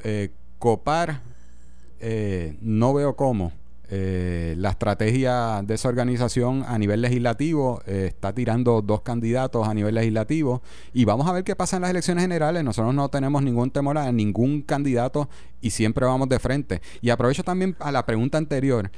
[0.57, 1.21] copar
[1.99, 3.51] eh, no veo cómo
[3.89, 9.73] eh, la estrategia de esa organización a nivel legislativo eh, está tirando dos candidatos a
[9.73, 10.61] nivel legislativo
[10.93, 12.65] y vamos a ver qué pasa en las elecciones generales.
[12.65, 15.29] Nosotros no tenemos ningún temor a ningún candidato
[15.61, 16.81] y siempre vamos de frente.
[17.01, 18.91] Y aprovecho también a la pregunta anterior.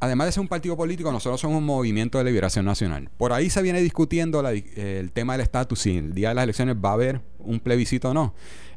[0.00, 3.08] Además de ser un partido político, nosotros somos un movimiento de liberación nacional.
[3.18, 6.74] Por ahí se viene discutiendo el tema del estatus, si el día de las elecciones
[6.82, 8.34] va a haber un plebiscito o no.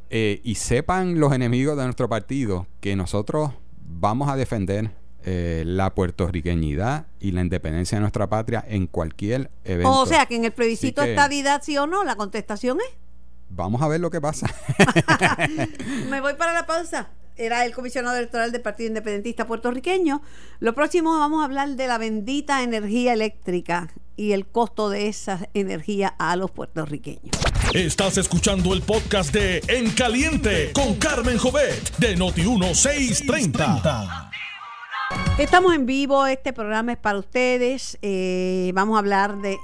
[0.09, 4.91] Eh, y sepan los enemigos de nuestro partido que nosotros vamos a defender
[5.23, 9.91] eh, la puertorriqueñidad y la independencia de nuestra patria en cualquier evento.
[9.91, 12.97] O sea, que en el plebiscito estadidad sí o no, la contestación es.
[13.49, 14.47] Vamos a ver lo que pasa.
[16.09, 20.21] Me voy para la pausa era el comisionado electoral del Partido Independentista puertorriqueño.
[20.59, 25.47] Lo próximo vamos a hablar de la bendita energía eléctrica y el costo de esa
[25.53, 27.35] energía a los puertorriqueños.
[27.73, 34.31] Estás escuchando el podcast de En Caliente con Carmen Jovet de Noti1630.
[35.37, 37.97] Estamos en vivo, este programa es para ustedes.
[38.01, 39.57] Eh, vamos a hablar de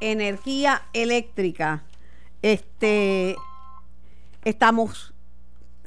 [0.00, 1.82] energía eléctrica.
[2.42, 3.34] Este
[4.44, 5.12] estamos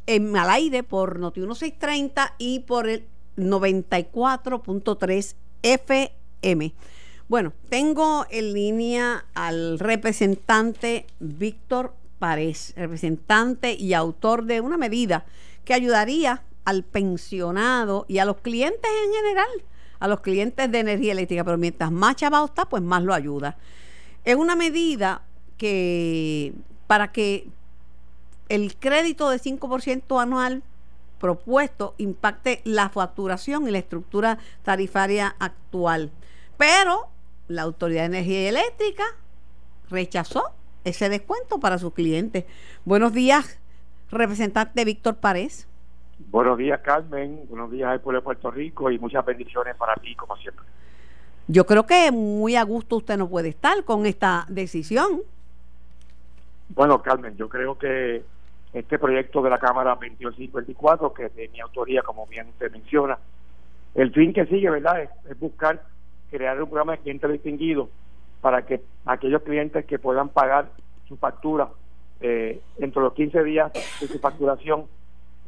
[0.05, 6.73] en, al aire por Noti 1630 y por el 94.3 FM.
[7.33, 15.25] Bueno, tengo en línea al representante Víctor Párez, representante y autor de una medida
[15.65, 19.49] que ayudaría al pensionado y a los clientes en general,
[19.99, 23.57] a los clientes de energía eléctrica, pero mientras más chavado está, pues más lo ayuda.
[24.25, 25.23] Es una medida
[25.57, 26.53] que
[26.85, 27.47] para que
[28.47, 30.61] el crédito de 5% anual
[31.17, 36.11] propuesto impacte la facturación y la estructura tarifaria actual.
[36.57, 37.09] Pero
[37.47, 39.03] la Autoridad de Energía Eléctrica
[39.89, 40.51] rechazó
[40.83, 42.45] ese descuento para sus clientes.
[42.85, 43.59] Buenos días,
[44.11, 45.67] representante Víctor Párez.
[46.29, 47.41] Buenos días, Carmen.
[47.49, 50.65] Buenos días al pueblo de Puerto Rico y muchas bendiciones para ti, como siempre.
[51.47, 55.21] Yo creo que muy a gusto usted no puede estar con esta decisión.
[56.69, 58.23] Bueno, Carmen, yo creo que
[58.73, 63.19] este proyecto de la Cámara 2254, que es de mi autoría, como bien usted menciona,
[63.93, 65.83] el fin que sigue, ¿verdad?, es, buscar
[66.33, 67.89] crear un programa de clientes distinguidos
[68.41, 70.71] para que aquellos clientes que puedan pagar
[71.07, 71.69] su factura
[72.21, 74.85] eh, entre los 15 días de su facturación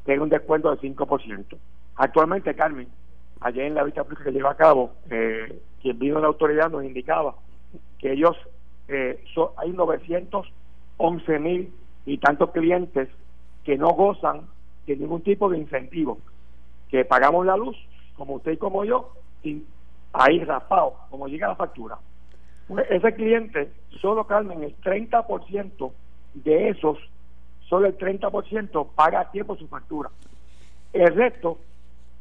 [0.06, 1.58] tengan un descuento del 5%.
[1.96, 2.88] Actualmente, Carmen,
[3.42, 6.84] ayer en la vista pública que lleva a cabo, eh, quien vino la autoridad nos
[6.84, 7.34] indicaba
[7.98, 8.38] que ellos,
[8.88, 9.24] eh,
[9.58, 11.74] hay 911 mil
[12.06, 13.10] y tantos clientes
[13.64, 14.42] que no gozan
[14.86, 16.20] de ningún tipo de incentivo,
[16.90, 17.76] que pagamos la luz,
[18.16, 19.12] como usted y como yo,
[19.42, 19.66] sin
[20.18, 21.98] ahí raspado, como llega la factura.
[22.68, 25.92] Pues ese cliente, solo Carmen, el 30%
[26.34, 26.98] de esos,
[27.70, 30.10] solo el 30% paga a tiempo su factura.
[30.94, 31.60] El resto,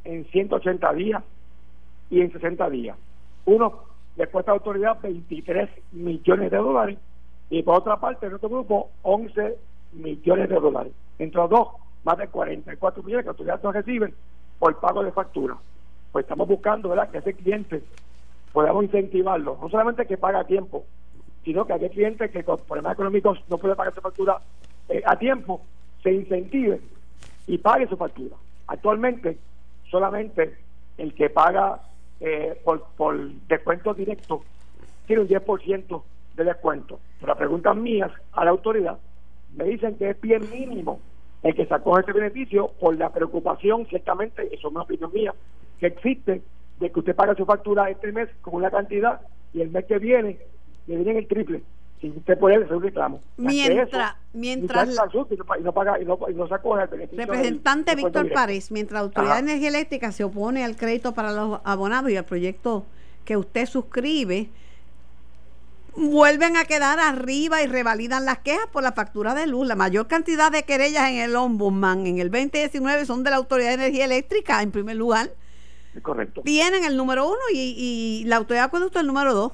[0.05, 1.23] en 180 días
[2.11, 2.97] y en 60 días.
[3.47, 3.85] Uno
[4.17, 6.99] le cuesta a la autoridad 23 millones de dólares
[7.51, 9.57] y por otra parte, en otro grupo, 11
[9.93, 10.93] millones de dólares.
[11.19, 11.69] Entre los dos,
[12.05, 14.15] más de 44 millones que los estudiantes reciben
[14.59, 15.57] por pago de factura.
[16.15, 17.11] Pues estamos buscando ¿verdad?
[17.11, 17.83] que ese cliente
[18.53, 20.85] podamos incentivarlo, no solamente que paga a tiempo,
[21.45, 24.39] sino que aquel cliente que con problemas económicos no puede pagar su factura
[24.89, 25.63] eh, a tiempo,
[26.05, 26.81] se incentive
[27.49, 28.37] y pague su factura.
[28.69, 29.39] Actualmente,
[29.91, 30.57] solamente
[30.99, 31.81] el que paga
[32.21, 34.45] eh, por, por descuento directo
[35.09, 36.03] tiene un 10%
[36.37, 37.01] de descuento.
[37.19, 38.99] Pero las preguntas mías a la autoridad
[39.57, 41.01] me dicen que es bien mínimo
[41.43, 45.35] el que sacó este beneficio por la preocupación, ciertamente, eso es una opinión mía,
[45.79, 46.43] que existe
[46.81, 49.21] de que usted paga su factura este mes con una cantidad
[49.53, 50.39] y el mes que viene
[50.87, 51.63] le viene el triple.
[52.01, 53.21] Si usted puede hacer un reclamo.
[53.39, 57.25] Mientras, mientras y no, paga y no, y no se acoge el beneficio.
[57.25, 61.61] Representante Víctor Párez, mientras la Autoridad de Energía Eléctrica se opone al crédito para los
[61.65, 62.85] abonados y al proyecto
[63.25, 64.51] que usted suscribe,
[65.97, 69.67] vuelven a quedar arriba y revalidan las quejas por la factura de luz.
[69.67, 73.69] La mayor cantidad de querellas en el Ombudsman en el 2019 son de la Autoridad
[73.69, 75.31] de Energía Eléctrica, en primer lugar.
[75.95, 76.43] Es correcto.
[76.43, 79.53] Tienen el número uno y, la Autoridad de Acueducto el número dos.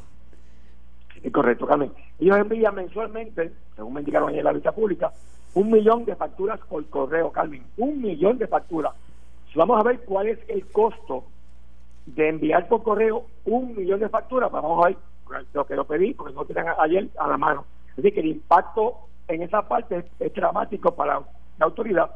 [1.22, 1.92] Es correcto, Carmen.
[2.18, 5.12] Ellos envían mensualmente, según me indicaron en la vista pública,
[5.54, 7.62] un millón de facturas por correo, Carmen.
[7.76, 8.92] Un millón de facturas.
[9.54, 11.24] Vamos a ver cuál es el costo
[12.06, 14.96] de enviar por correo un millón de facturas, vamos a ver
[15.52, 17.64] lo que lo pedí, porque no tenían ayer a la mano.
[17.96, 18.96] Decir, que el impacto
[19.28, 21.20] en esa parte es, dramático para
[21.58, 22.10] la autoridad.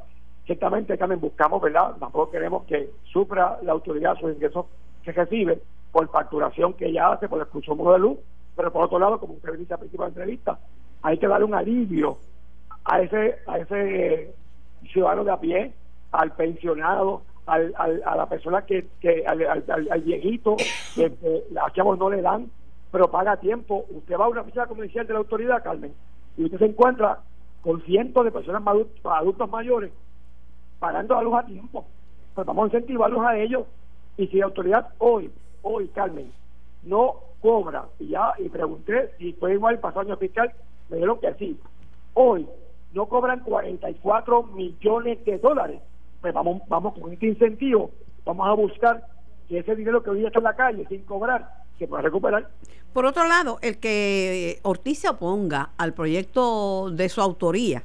[0.47, 1.97] Ciertamente también buscamos, ¿verdad?
[1.99, 4.66] Tampoco queremos que sufra la autoridad sus ingresos
[5.03, 8.18] que recibe por facturación que ella hace por el consumo de luz,
[8.57, 10.59] pero por otro lado, como usted dice al principio de la entrevista,
[11.03, 12.18] hay que darle un alivio
[12.84, 14.34] a ese, a ese
[14.92, 15.72] ciudadano de a pie,
[16.12, 20.57] al pensionado, al, a la persona que, que al, al, viejito
[20.95, 22.51] que, que chavos no le dan
[22.95, 23.86] pero paga tiempo.
[23.90, 25.92] Usted va a una oficina comercial de la autoridad, Carmen,
[26.36, 27.18] y usted se encuentra
[27.61, 28.62] con cientos de personas
[29.03, 29.90] adultos, mayores
[30.85, 31.87] pagando la luz a tiempo.
[32.35, 33.64] Pues vamos a incentivarlos a ellos.
[34.18, 35.30] Y si la autoridad hoy,
[35.62, 36.30] hoy, Carmen,
[36.82, 40.53] no cobra, y ya, y pregunté si fue igual el pasado año fiscal,
[40.91, 41.59] me dijeron que sí.
[42.12, 42.47] Hoy
[42.93, 45.80] no cobran 44 millones de dólares.
[46.20, 47.91] Pues vamos, vamos con este incentivo,
[48.26, 49.07] vamos a buscar
[49.49, 52.51] que ese dinero que hoy está en la calle sin cobrar se pueda recuperar.
[52.93, 57.85] Por otro lado, el que Ortiz se oponga al proyecto de su autoría,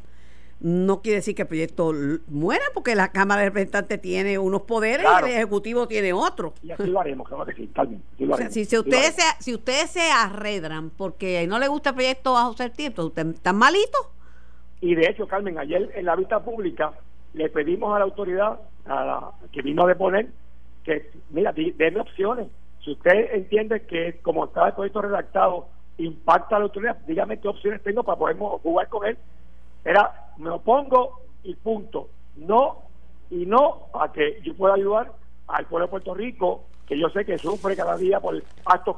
[0.60, 1.94] no quiere decir que el proyecto
[2.28, 6.54] muera, porque la Cámara de Representantes tiene unos poderes y el Ejecutivo tiene otros.
[6.62, 11.46] Y así lo haremos, claro que sí, si, ustedes se, si ustedes se arredran porque
[11.48, 13.98] no le gusta el proyecto a José Tiempo, ¿usted tan malito?
[14.82, 16.94] Y de hecho, Carmen, ayer en la vista pública
[17.34, 20.28] le pedimos a la autoridad a la, que vino a deponer
[20.84, 22.48] que, mira, denme opciones
[22.84, 27.48] si usted entiende que como está el proyecto redactado impacta a la autoridad, dígame qué
[27.48, 29.18] opciones tengo para poder jugar con él.
[29.90, 32.10] Era, me opongo y punto.
[32.36, 32.84] No
[33.32, 35.12] y no a que yo pueda ayudar
[35.48, 38.98] al pueblo de Puerto Rico, que yo sé que sufre cada día por altos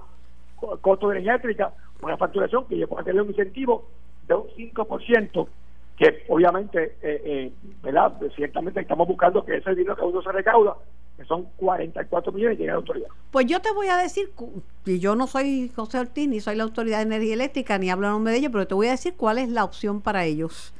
[0.81, 1.71] costos de energética,
[2.01, 3.87] una facturación que yo pueda tener un incentivo
[4.27, 5.47] de un 5%,
[5.95, 8.11] que obviamente, eh, eh, ¿verdad?
[8.35, 10.75] Ciertamente estamos buscando que ese dinero que uno se recauda
[11.21, 13.07] que son 44 millones, llegue a la autoridad.
[13.31, 14.31] Pues yo te voy a decir,
[14.85, 18.07] y yo no soy José Ortiz, ni soy la Autoridad de Energía Eléctrica, ni hablo
[18.07, 20.73] en nombre de ellos, pero te voy a decir cuál es la opción para ellos.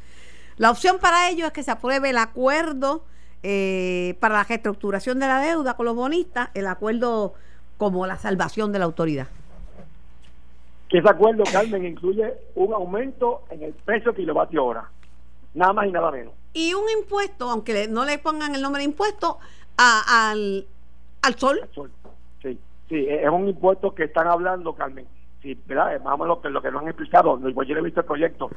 [0.57, 3.03] La opción para ellos es que se apruebe el acuerdo
[3.43, 7.33] eh, para la reestructuración de la deuda con los bonistas, el acuerdo
[7.77, 9.27] como la salvación de la autoridad.
[10.89, 14.89] Que ese acuerdo, Carmen, incluye un aumento en el precio kilovatio hora,
[15.53, 16.33] nada más y nada menos.
[16.53, 19.39] Y un impuesto, aunque no le pongan el nombre de impuesto,
[19.77, 20.67] al,
[21.21, 21.61] al sol.
[22.41, 25.07] Sí, sí, es un impuesto que están hablando, Carmen.
[25.41, 25.99] Sí, ¿verdad?
[26.03, 27.39] Vamos lo que, lo que nos han explicado.
[27.39, 28.51] Yo he visto el proyecto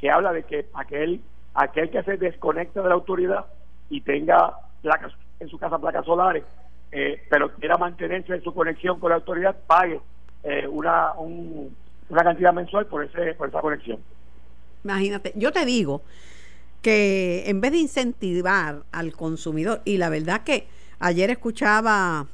[0.00, 1.20] que habla de que aquel,
[1.54, 3.44] aquel que se desconecte de la autoridad
[3.90, 6.44] y tenga placas en su casa, placas solares,
[6.90, 10.00] eh, pero quiera mantenerse en su conexión con la autoridad, pague
[10.42, 13.98] eh, una, una cantidad mensual por, ese, por esa conexión.
[14.84, 16.02] Imagínate, yo te digo
[16.80, 20.66] que en vez de incentivar al consumidor, y la verdad que
[20.98, 22.26] ayer escuchaba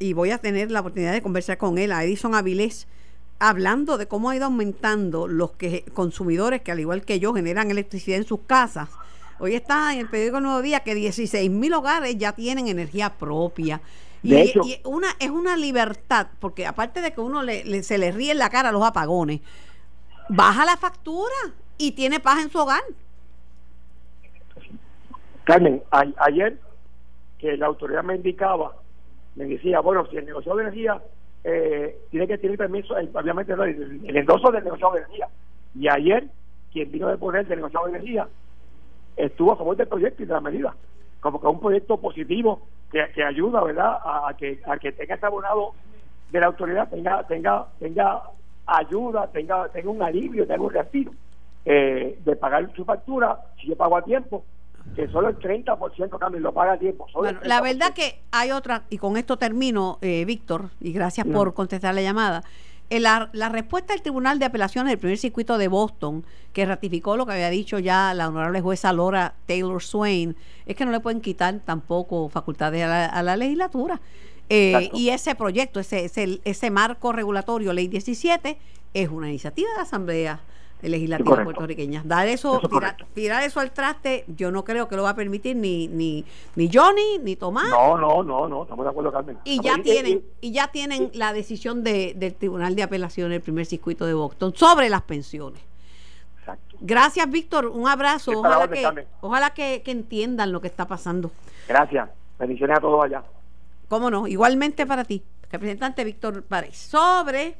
[0.00, 2.88] y voy a tener la oportunidad de conversar con él, a Edison Avilés,
[3.38, 7.70] hablando de cómo ha ido aumentando los que consumidores que al igual que yo generan
[7.70, 8.90] electricidad en sus casas.
[9.38, 13.80] Hoy está en el periódico Nuevo Día que 16 mil hogares ya tienen energía propia.
[14.22, 14.54] y,
[14.84, 18.48] una, es una libertad, porque aparte de que uno le, se le ríe en la
[18.48, 19.40] cara a los apagones,
[20.28, 21.34] baja la factura
[21.76, 22.82] y tiene paz en su hogar.
[25.44, 26.58] Carmen, ayer
[27.38, 28.76] que la autoridad me indicaba,
[29.34, 31.02] me decía, bueno, si el negocio de energía
[31.44, 35.28] eh, tiene que tener permiso, obviamente el, endoso del negocio de energía.
[35.74, 36.24] Y ayer,
[36.72, 38.28] quien vino de poner del negocio de energía,
[39.16, 40.74] estuvo a favor del proyecto y de la medida.
[41.20, 45.26] Como que un proyecto positivo que, que ayuda, ¿verdad?, a, que, a que tenga este
[45.26, 45.72] abonado
[46.30, 48.22] de la autoridad, tenga, tenga, tenga
[48.66, 51.12] ayuda, tenga, tenga un alivio, tenga un respiro
[51.66, 54.44] eh, de pagar su factura, si yo pago a tiempo,
[54.94, 57.06] que solo el 30% cambio lo paga a tiempo.
[57.42, 61.94] la verdad que hay otra, y con esto termino, eh, Víctor, y gracias por contestar
[61.94, 62.42] la llamada,
[62.90, 66.22] Eh, la, la, respuesta del Tribunal de Apelaciones del primer circuito de Boston,
[66.52, 70.84] que ratificó lo que había dicho ya la honorable jueza Laura Taylor Swain, es que
[70.84, 74.02] no le pueden quitar tampoco facultades a la, legislatura.
[74.50, 78.58] Eh, y ese proyecto, ese, ese, ese marco regulatorio, Ley 17,
[78.92, 80.40] es una iniciativa de la Asamblea
[80.88, 82.02] legislativa puertorriqueña.
[82.04, 82.60] Dar eso,
[83.14, 86.24] tirar, eso al traste, yo no creo que lo va a permitir ni ni,
[86.56, 87.68] ni Johnny ni Tomás.
[87.68, 89.38] No, no, no, no, estamos de acuerdo, Carmen.
[89.44, 93.66] Y ya tienen y, ya tienen la decisión de, del Tribunal de Apelación del primer
[93.66, 95.60] circuito de Boston sobre las pensiones.
[96.38, 96.76] Exacto.
[96.80, 97.66] Gracias, Víctor.
[97.66, 98.32] Un abrazo.
[98.32, 101.30] Ojalá, que, ojalá que, entiendan lo que está pasando.
[101.66, 102.08] Gracias.
[102.38, 103.22] Bendiciones a todos allá.
[103.88, 107.56] Cómo no, igualmente para ti, representante Víctor Párez, sobre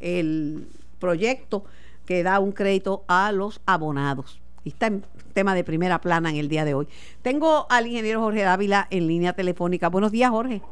[0.00, 0.66] el
[0.98, 1.64] proyecto
[2.06, 4.40] que da un crédito a los abonados.
[4.64, 5.04] Y está en
[5.34, 6.88] tema de primera plana en el día de hoy.
[7.22, 9.90] Tengo al ingeniero Jorge Dávila en línea telefónica.
[9.90, 10.62] Buenos días, Jorge.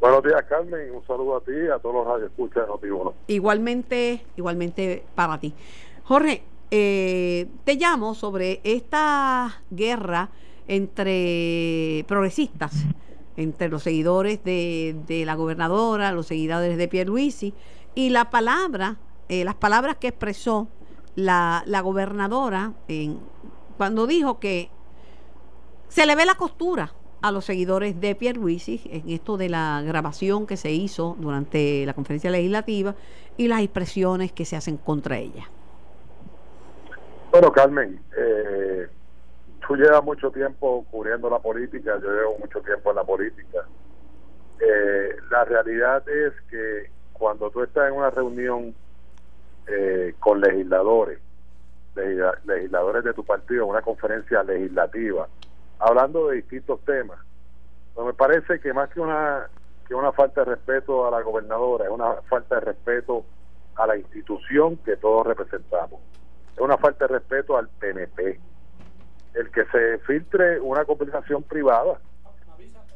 [0.00, 0.94] Buenos días, Carmen.
[0.94, 3.12] Un saludo a ti y a todos los que escuchan Noti1.
[3.28, 5.54] Igualmente, igualmente para ti.
[6.04, 10.30] Jorge, eh, te llamo sobre esta guerra
[10.66, 12.72] entre progresistas,
[13.36, 17.54] entre los seguidores de, de la gobernadora, los seguidores de Pierluisi,
[17.94, 18.96] y la palabra
[19.30, 20.66] eh, las palabras que expresó
[21.14, 23.20] la, gobernadora en,
[23.76, 24.70] cuando dijo que
[25.86, 29.82] se le ve la costura a los seguidores de Pierre Pierluisi en esto de la
[29.86, 32.96] grabación que se hizo durante la conferencia legislativa
[33.36, 35.48] y las expresiones que se hacen contra ella.
[37.30, 38.88] Bueno, Carmen, eh,
[39.64, 43.64] tú llevas mucho tiempo cubriendo la política, yo llevo mucho tiempo en la política.
[44.58, 48.74] Eh, la realidad es que cuando tú estás en una reunión
[49.70, 51.20] eh, con legisladores,
[52.44, 55.28] legisladores de tu partido en una conferencia legislativa,
[55.78, 57.18] hablando de distintos temas.
[57.94, 59.48] Pues me parece que más que una
[59.86, 63.24] que una falta de respeto a la gobernadora, es una falta de respeto
[63.74, 66.00] a la institución que todos representamos.
[66.54, 68.38] Es una falta de respeto al PNP.
[69.34, 72.00] El que se filtre una conversación privada.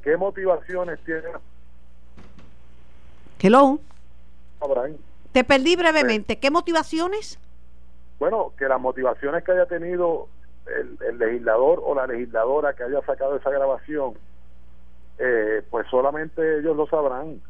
[0.03, 1.31] ¿Qué motivaciones tiene?
[3.41, 3.81] Hello.
[5.35, 6.39] Te perdí brevemente.
[6.39, 7.41] ¿Qué motivaciones?
[8.21, 10.29] Bueno, que las motivaciones que haya tenido
[10.65, 14.15] el, legislador o la legisladora que haya sacado esa grabación,
[15.19, 17.43] eh, pues solamente ellos lo sabrán,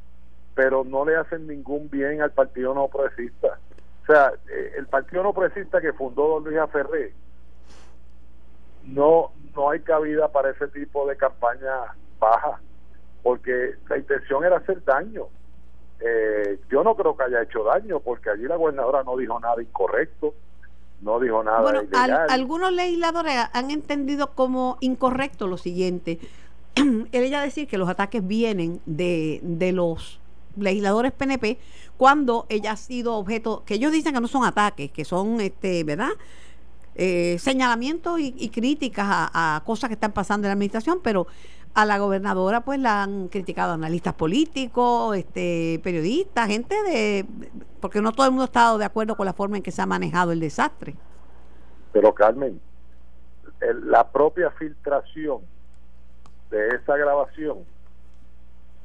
[0.55, 3.59] pero no le hacen ningún bien al Partido No Progresista.
[4.05, 7.13] O sea, eh, el Partido No Progresista que fundó don Luis Aferré,
[8.85, 12.59] no, no hay cabida para ese tipo de campaña baja,
[13.23, 15.29] porque la intención era hacer daño
[16.05, 19.63] eh, yo no creo que haya hecho daño porque allí la gobernadora no dijo nada
[19.63, 20.35] incorrecto,
[21.01, 21.83] no dijo nada bueno,
[22.29, 26.19] algunos legisladores han entendido como incorrecto lo siguiente.
[27.13, 30.21] Ella decir que los ataques vienen de, de los
[30.57, 31.59] legisladores PNP
[31.97, 35.85] cuando ella ha sido objeto, que ellos dicen que no son ataques, que son, este,
[35.85, 36.11] ¿verdad?
[36.97, 41.27] Eh, señalamientos y, críticas a, cosas que están pasando en la administración, pero
[41.75, 47.27] a la gobernadora pues la han criticado analistas políticos, este, periodistas, gente de...
[47.81, 49.83] porque no todo el mundo ha estado de acuerdo con la forma en que se
[49.83, 50.95] ha manejado el desastre.
[51.93, 52.61] Pero Carmen,
[53.85, 55.41] la propia filtración
[56.51, 57.59] de esa grabación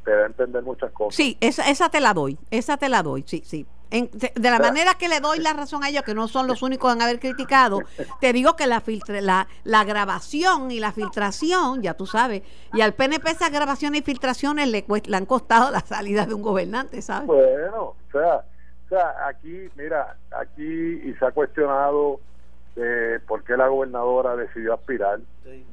[0.04, 1.16] te da a entender muchas cosas.
[1.16, 4.94] Sí, esa, esa te la doy, esa te la doy, sí, sí de, la manera
[4.96, 7.82] que le doy la razón a ellos, que no son los únicos en haber criticado,
[8.22, 8.84] te digo que la,
[9.22, 14.04] la, la grabación y la filtración, ya tú sabes, y al PNP esas grabaciones y
[14.04, 17.28] filtraciones le, le han costado la salida de un gobernante, ¿sabes?
[17.28, 18.44] Bueno, o sea,
[18.86, 22.20] o sea aquí, mira, aquí y se ha cuestionado
[22.76, 25.20] eh, por qué la gobernadora decidió aspirar.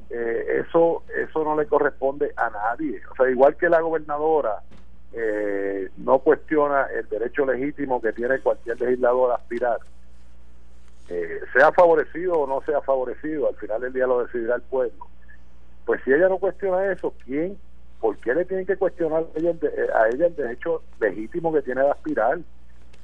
[0.09, 3.01] Eh, eso, eso no le corresponde a nadie.
[3.11, 4.61] O sea, igual que la gobernadora
[5.13, 9.79] eh, no cuestiona el derecho legítimo que tiene cualquier legislador a aspirar,
[11.09, 15.07] eh, sea favorecido o no sea favorecido, al final del día lo decidirá el pueblo.
[15.85, 17.57] Pues si ella no cuestiona eso, ¿quién?
[18.01, 21.61] ¿Por qué le tienen que cuestionar a ella, eh, a ella el derecho legítimo que
[21.61, 22.39] tiene de aspirar?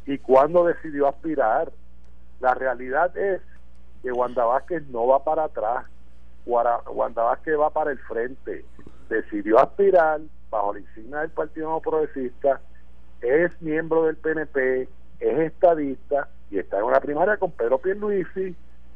[0.06, 1.72] ¿Y cuándo decidió aspirar?
[2.42, 3.42] La realidad es
[4.02, 5.86] que Wanda Vázquez no va para atrás,
[6.46, 8.66] Wanda Vázquez va para el frente.
[9.08, 10.20] Decidió aspirar,
[10.54, 12.62] bajo la insignia del Partido No Progresista,
[13.22, 14.88] es miembro del PNP,
[15.20, 18.56] es estadista y está en una primaria con Pedro Pierluisi.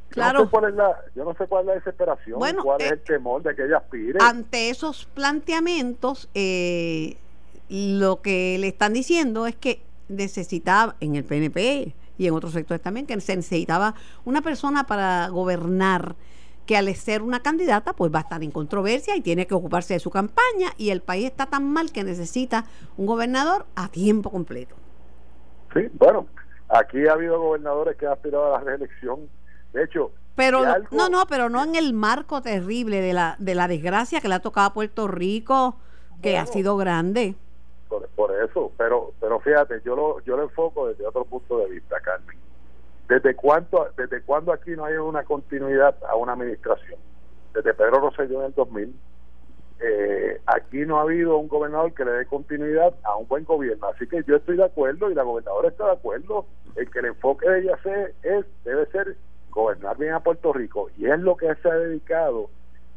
[0.09, 0.39] Claro.
[0.39, 2.91] Yo no sé cuál es la, yo no sé cuál es la desesperación, cuál es
[2.91, 4.19] eh, el temor de que ella aspire.
[4.21, 7.17] Ante esos planteamientos, eh,
[7.69, 12.81] lo que le están diciendo es que necesitaba en el PNP y en otros sectores
[12.81, 16.15] también que se necesitaba una persona para gobernar
[16.67, 19.95] que al ser una candidata pues va a estar en controversia y tiene que ocuparse
[19.95, 22.65] de su campaña y el país está tan mal que necesita
[22.97, 24.75] un gobernador a tiempo completo.
[25.73, 26.27] Sí, bueno,
[26.69, 29.29] aquí ha habido gobernadores que han aspirado a la reelección.
[29.73, 33.55] De hecho, pero algo- no, no, pero no en el marco terrible de la de
[33.55, 35.77] la desgracia que le ha tocado a Puerto Rico,
[36.21, 37.35] que ha sido grande.
[37.89, 41.69] por, por eso, pero pero fíjate, yo lo yo lo enfoco desde otro punto de
[41.69, 42.37] vista, Carmen.
[43.07, 46.99] ¿Desde cuánto desde cuándo aquí no hay una continuidad a una administración?
[47.53, 48.95] Desde Pedro Rosselló en el 2000.
[49.79, 53.87] Eh, aquí no ha habido un gobernador que le dé continuidad a un buen gobierno.
[53.87, 57.05] Así que yo estoy de acuerdo y la gobernadora está de acuerdo en que el
[57.05, 57.79] enfoque de ella
[58.23, 59.15] es debe ser
[59.51, 60.89] gobernar bien a Puerto Rico.
[60.97, 62.49] Y es lo que se ha dedicado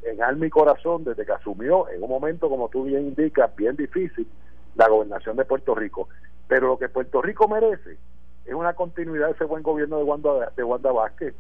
[0.03, 3.77] en alma y corazón desde que asumió en un momento, como tú bien indicas, bien
[3.77, 4.27] difícil,
[4.75, 6.09] la gobernación de Puerto Rico.
[6.49, 7.97] Pero lo que Puerto Rico merece
[8.45, 11.35] es una continuidad de ese buen gobierno de Wanda, de Wanda Vázquez.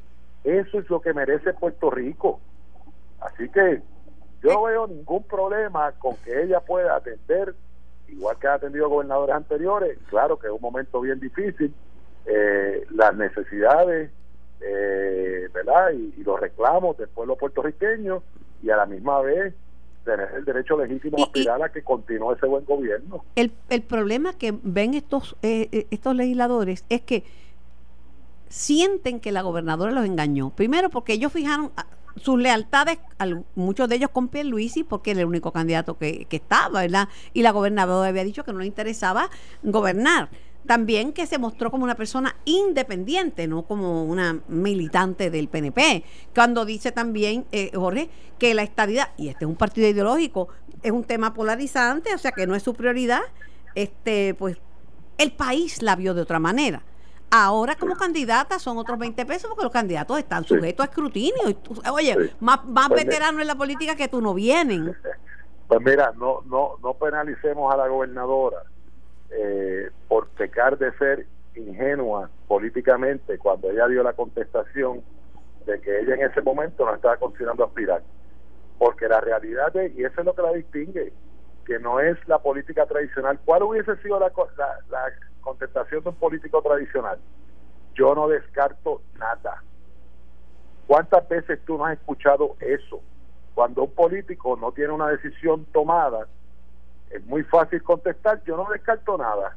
[0.45, 2.41] Eso es lo que merece Puerto Rico.
[3.21, 3.83] Así que
[4.43, 7.55] yo no veo ningún problema con que ella pueda atender,
[8.09, 11.75] igual que ha atendido gobernadores anteriores, claro que es un momento bien difícil,
[12.27, 14.11] eh, las necesidades,
[14.61, 15.91] eh, ¿verdad?
[15.93, 18.23] Y, y los reclamos del pueblo puertorriqueño
[18.63, 19.55] y a la misma vez
[20.11, 23.25] tener el derecho legítimo a aspirar a que continúe ese buen gobierno.
[23.37, 27.25] El, el problema que ven estos eh, eh, estos legisladores es que
[28.49, 30.51] sienten que la gobernadora los engañó.
[30.51, 31.87] Primero porque ellos fijaron ah,
[32.17, 36.37] sus lealtades, al- muchos de ellos con Pierluisi, porque era el único candidato que, que
[36.37, 37.09] estaba, ¿verdad?
[37.33, 39.31] Y la gobernadora había dicho que no le interesaba
[39.63, 40.29] gobernar.
[40.67, 46.05] También que se mostró como una persona independiente, no como una militante del PNP.
[46.35, 50.49] Cuando dice también, eh, Jorge, que la estadidad, y este es un partido ideológico,
[50.83, 53.23] es un tema polarizante, o sea que no es su prioridad,
[53.75, 54.59] este, pues
[55.19, 56.83] el país la vio de otra manera.
[57.33, 60.55] Ahora como candidata son otros 20 pesos porque los candidatos están Sí.
[60.55, 61.43] sujetos a escrutinio.
[61.93, 62.35] Oye, Sí.
[62.41, 64.95] más, más Pues, veteranos en la política que tú no vienen.
[65.69, 68.57] Pues mira, no, no, no penalicemos a la gobernadora
[69.31, 75.03] eh, por pecar de ser ingenua políticamente cuando ella dio la contestación
[75.67, 78.03] de que ella en ese momento no estaba considerando aspirar.
[78.79, 81.13] Porque la realidad es, y eso es lo que la distingue,
[81.67, 83.39] que no es la política tradicional.
[83.45, 87.19] ¿Cuál hubiese sido la, la, la contestación de un político tradicional?
[87.95, 89.63] Yo no descarto nada.
[90.87, 93.03] ¿Cuántas veces tú no has escuchado eso?
[93.55, 96.27] Cuando un político no tiene una decisión tomada,
[97.11, 99.57] es muy fácil contestar, yo no descarto nada.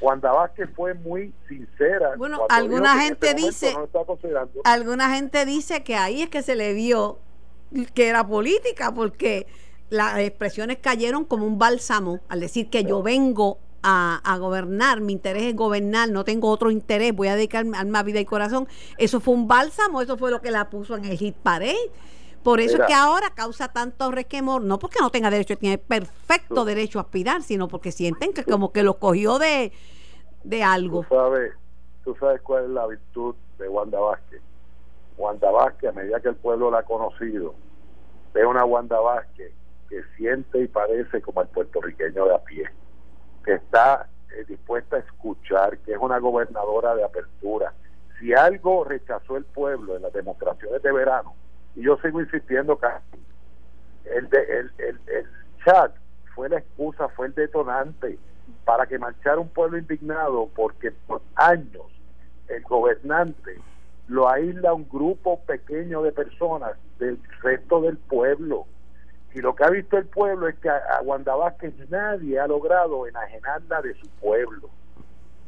[0.00, 2.14] Wanda Vázquez fue muy sincera.
[2.16, 4.62] Bueno, alguna gente momento dice- No.
[4.64, 7.18] Alguna gente dice que ahí es que se le vio
[7.94, 9.46] que era política porque
[9.90, 15.12] las expresiones cayeron como un bálsamo al decir que yo vengo a, a gobernar, mi
[15.12, 18.66] interés es gobernar, no tengo otro interés, voy a dedicarme alma, vida y corazón.
[18.98, 21.76] Eso fue un bálsamo, eso fue lo que la puso en el hit parade.
[22.44, 22.84] Por eso Mira.
[22.84, 27.02] es que ahora causa tanto resquemor, no porque no tenga derecho, tiene perfecto derecho a
[27.02, 29.72] aspirar, sino porque sienten que como que lo cogió de,
[30.44, 31.06] de algo.
[31.08, 31.52] Tú sabes,
[32.04, 34.42] tú sabes cuál es la virtud de Wanda Vázquez.
[35.16, 37.54] Wanda Vázquez, a medida que el pueblo la ha conocido,
[38.34, 39.52] ve una Wanda Vázquez
[39.88, 42.68] que siente y padece como el puertorriqueño de a pie,
[43.42, 47.72] que está eh, dispuesta a escuchar, que es una gobernadora de apertura.
[48.20, 51.34] Si algo rechazó el pueblo en las demostraciones de verano,
[51.76, 53.02] y yo sigo insistiendo, Carmen,
[54.04, 55.26] el, de, el, el,
[55.64, 55.94] chat
[56.34, 58.18] fue la excusa, fue el detonante
[58.64, 61.86] para que marchara un pueblo indignado porque por años
[62.48, 63.58] el gobernante
[64.08, 68.66] lo aísla un grupo pequeño de personas del resto del pueblo.
[69.32, 73.82] Y lo que ha visto el pueblo es que a, a nadie ha logrado enajenarla
[73.82, 74.68] de su pueblo.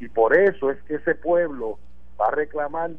[0.01, 1.79] Y por eso es que ese pueblo
[2.21, 2.91] va a reclamar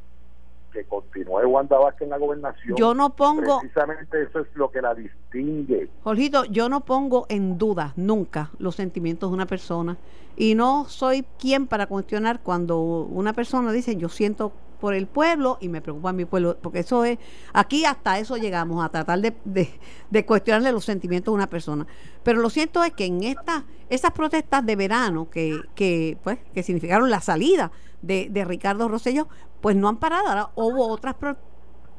[0.78, 2.78] que continúe Wanda Vázquez en la gobernación.
[2.78, 5.90] Yo no pongo, Precisamente eso es lo que la distingue.
[6.04, 9.98] Jorgito, yo no pongo en duda nunca los sentimientos de una persona
[10.36, 15.58] y no soy quien para cuestionar cuando una persona dice yo siento por el pueblo
[15.60, 17.18] y me preocupa mi pueblo, porque eso es,
[17.54, 19.70] aquí hasta eso llegamos, a tratar de, de,
[20.10, 21.88] de cuestionarle los sentimientos de una persona.
[22.24, 26.64] Pero lo cierto es que en esta, esas protestas de verano que, que, pues, que
[26.64, 27.72] significaron la salida
[28.02, 29.28] de, de Ricardo Rosselló,
[29.62, 30.28] pues no han parado.
[30.28, 31.38] Ahora hubo otras pro-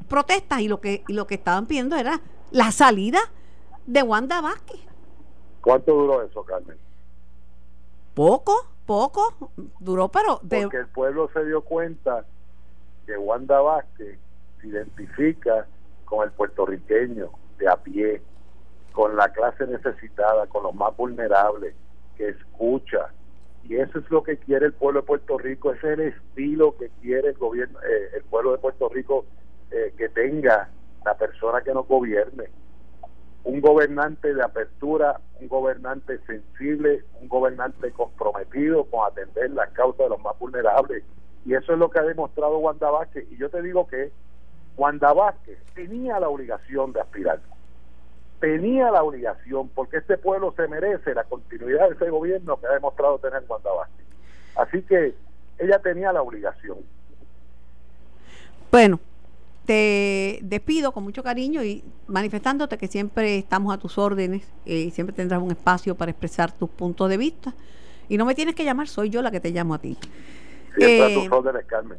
[0.07, 2.21] protestas y lo que, y lo que estaban pidiendo era
[2.51, 3.19] la salida
[3.85, 4.79] de Wanda Vázquez.
[5.61, 6.77] ¿Cuánto duró eso, Carmen?
[8.13, 8.53] Poco,
[8.85, 12.25] poco, duró, pero de- Porque el pueblo se dio cuenta
[13.09, 14.19] que Wanda Vázquez
[14.61, 15.65] se identifica
[16.05, 18.21] con el puertorriqueño de a pie,
[18.93, 21.73] con la clase necesitada, con los más vulnerables,
[22.15, 23.09] que escucha.
[23.63, 26.77] Y eso es lo que quiere el pueblo de Puerto Rico, ese es el estilo
[26.77, 29.25] que quiere el gobierno, eh, el pueblo de Puerto Rico
[29.71, 30.69] eh, que tenga
[31.03, 32.45] la persona que nos gobierne.
[33.43, 40.09] un gobernante de apertura, un gobernante sensible, un gobernante comprometido con atender las causas de
[40.09, 41.03] los más vulnerables.
[41.49, 43.25] Y eso es lo que ha demostrado Wanda Vázquez.
[43.31, 44.11] Y yo te digo que
[44.77, 47.39] Wanda Vázquez tenía la obligación de aspirar.
[48.39, 52.73] Tenía la obligación, porque este pueblo se merece la continuidad de ese gobierno que ha
[52.73, 54.05] demostrado tener Wanda Vázquez.
[54.57, 55.15] Así que
[55.57, 56.77] ella tenía la obligación.
[58.71, 58.99] Bueno,
[59.65, 64.91] te despido con mucho cariño y manifestándote que siempre estamos a tus órdenes eh, y
[64.91, 67.55] siempre tendrás un espacio para expresar tus puntos de vista.
[68.07, 69.97] Y no me tienes que llamar, soy yo la que te llamo a ti.
[70.75, 71.97] Siempre a tus eh, órdenes, Carmen.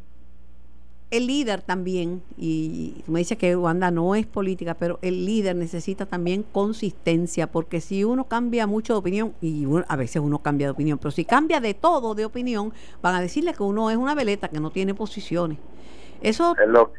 [1.11, 6.05] El líder también, y me dice que Wanda no es política, pero el líder necesita
[6.05, 10.71] también consistencia, porque si uno cambia mucho de opinión, y a veces uno cambia de
[10.71, 14.15] opinión, pero si cambia de todo de opinión, van a decirle que uno es una
[14.15, 15.57] veleta, que no tiene posiciones.
[16.21, 16.93] Eso es lo,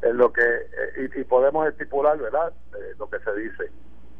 [0.00, 2.52] es lo que, eh, y, podemos estipular, ¿verdad?
[2.74, 3.70] Eh, lo que se dice.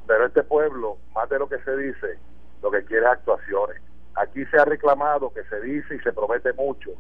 [0.07, 2.19] Pero este pueblo, más de lo que se dice,
[2.63, 3.81] lo que quiere es actuaciones.
[4.19, 6.91] Aquí se ha reclamado que se dice y se promete mucho,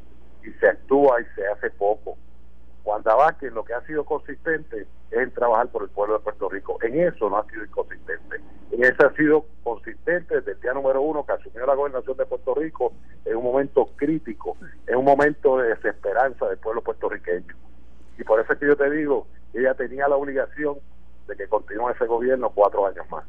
[0.44, 2.16] y se actúa y se hace poco.
[2.84, 6.48] Wanda Vázquez lo que ha sido consistente es en trabajar por el pueblo de Puerto
[6.48, 6.78] Rico.
[6.80, 8.40] En eso no ha sido inconsistente.
[8.70, 12.24] En eso ha sido consistente desde el día número uno que asumió la gobernación de
[12.24, 12.92] Puerto Rico
[13.24, 14.56] en un momento crítico,
[14.86, 17.54] en un momento de desesperanza del pueblo puertorriqueño.
[18.16, 20.78] Y por eso es que yo te digo, ella tenía la obligación
[21.26, 23.24] de que continúe ese gobierno cuatro años más.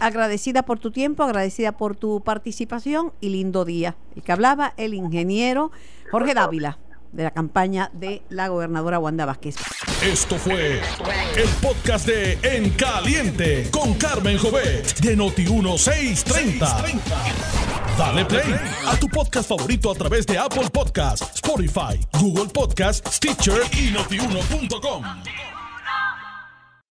[0.00, 3.96] Agradecida por tu tiempo, agradecida por tu participación y lindo día.
[4.14, 5.70] El que hablaba, el ingeniero
[6.10, 6.78] Jorge Dávila
[7.12, 9.56] de la campaña de la gobernadora Wanda Vázquez.
[10.02, 10.80] Esto fue
[11.36, 17.00] el podcast de En Caliente con Carmen Jovet de Noti1630.
[17.96, 18.54] Dale play
[18.86, 25.55] a tu podcast favorito a través de Apple Podcasts, Spotify, Google Podcasts, Stitcher y notiuno.com.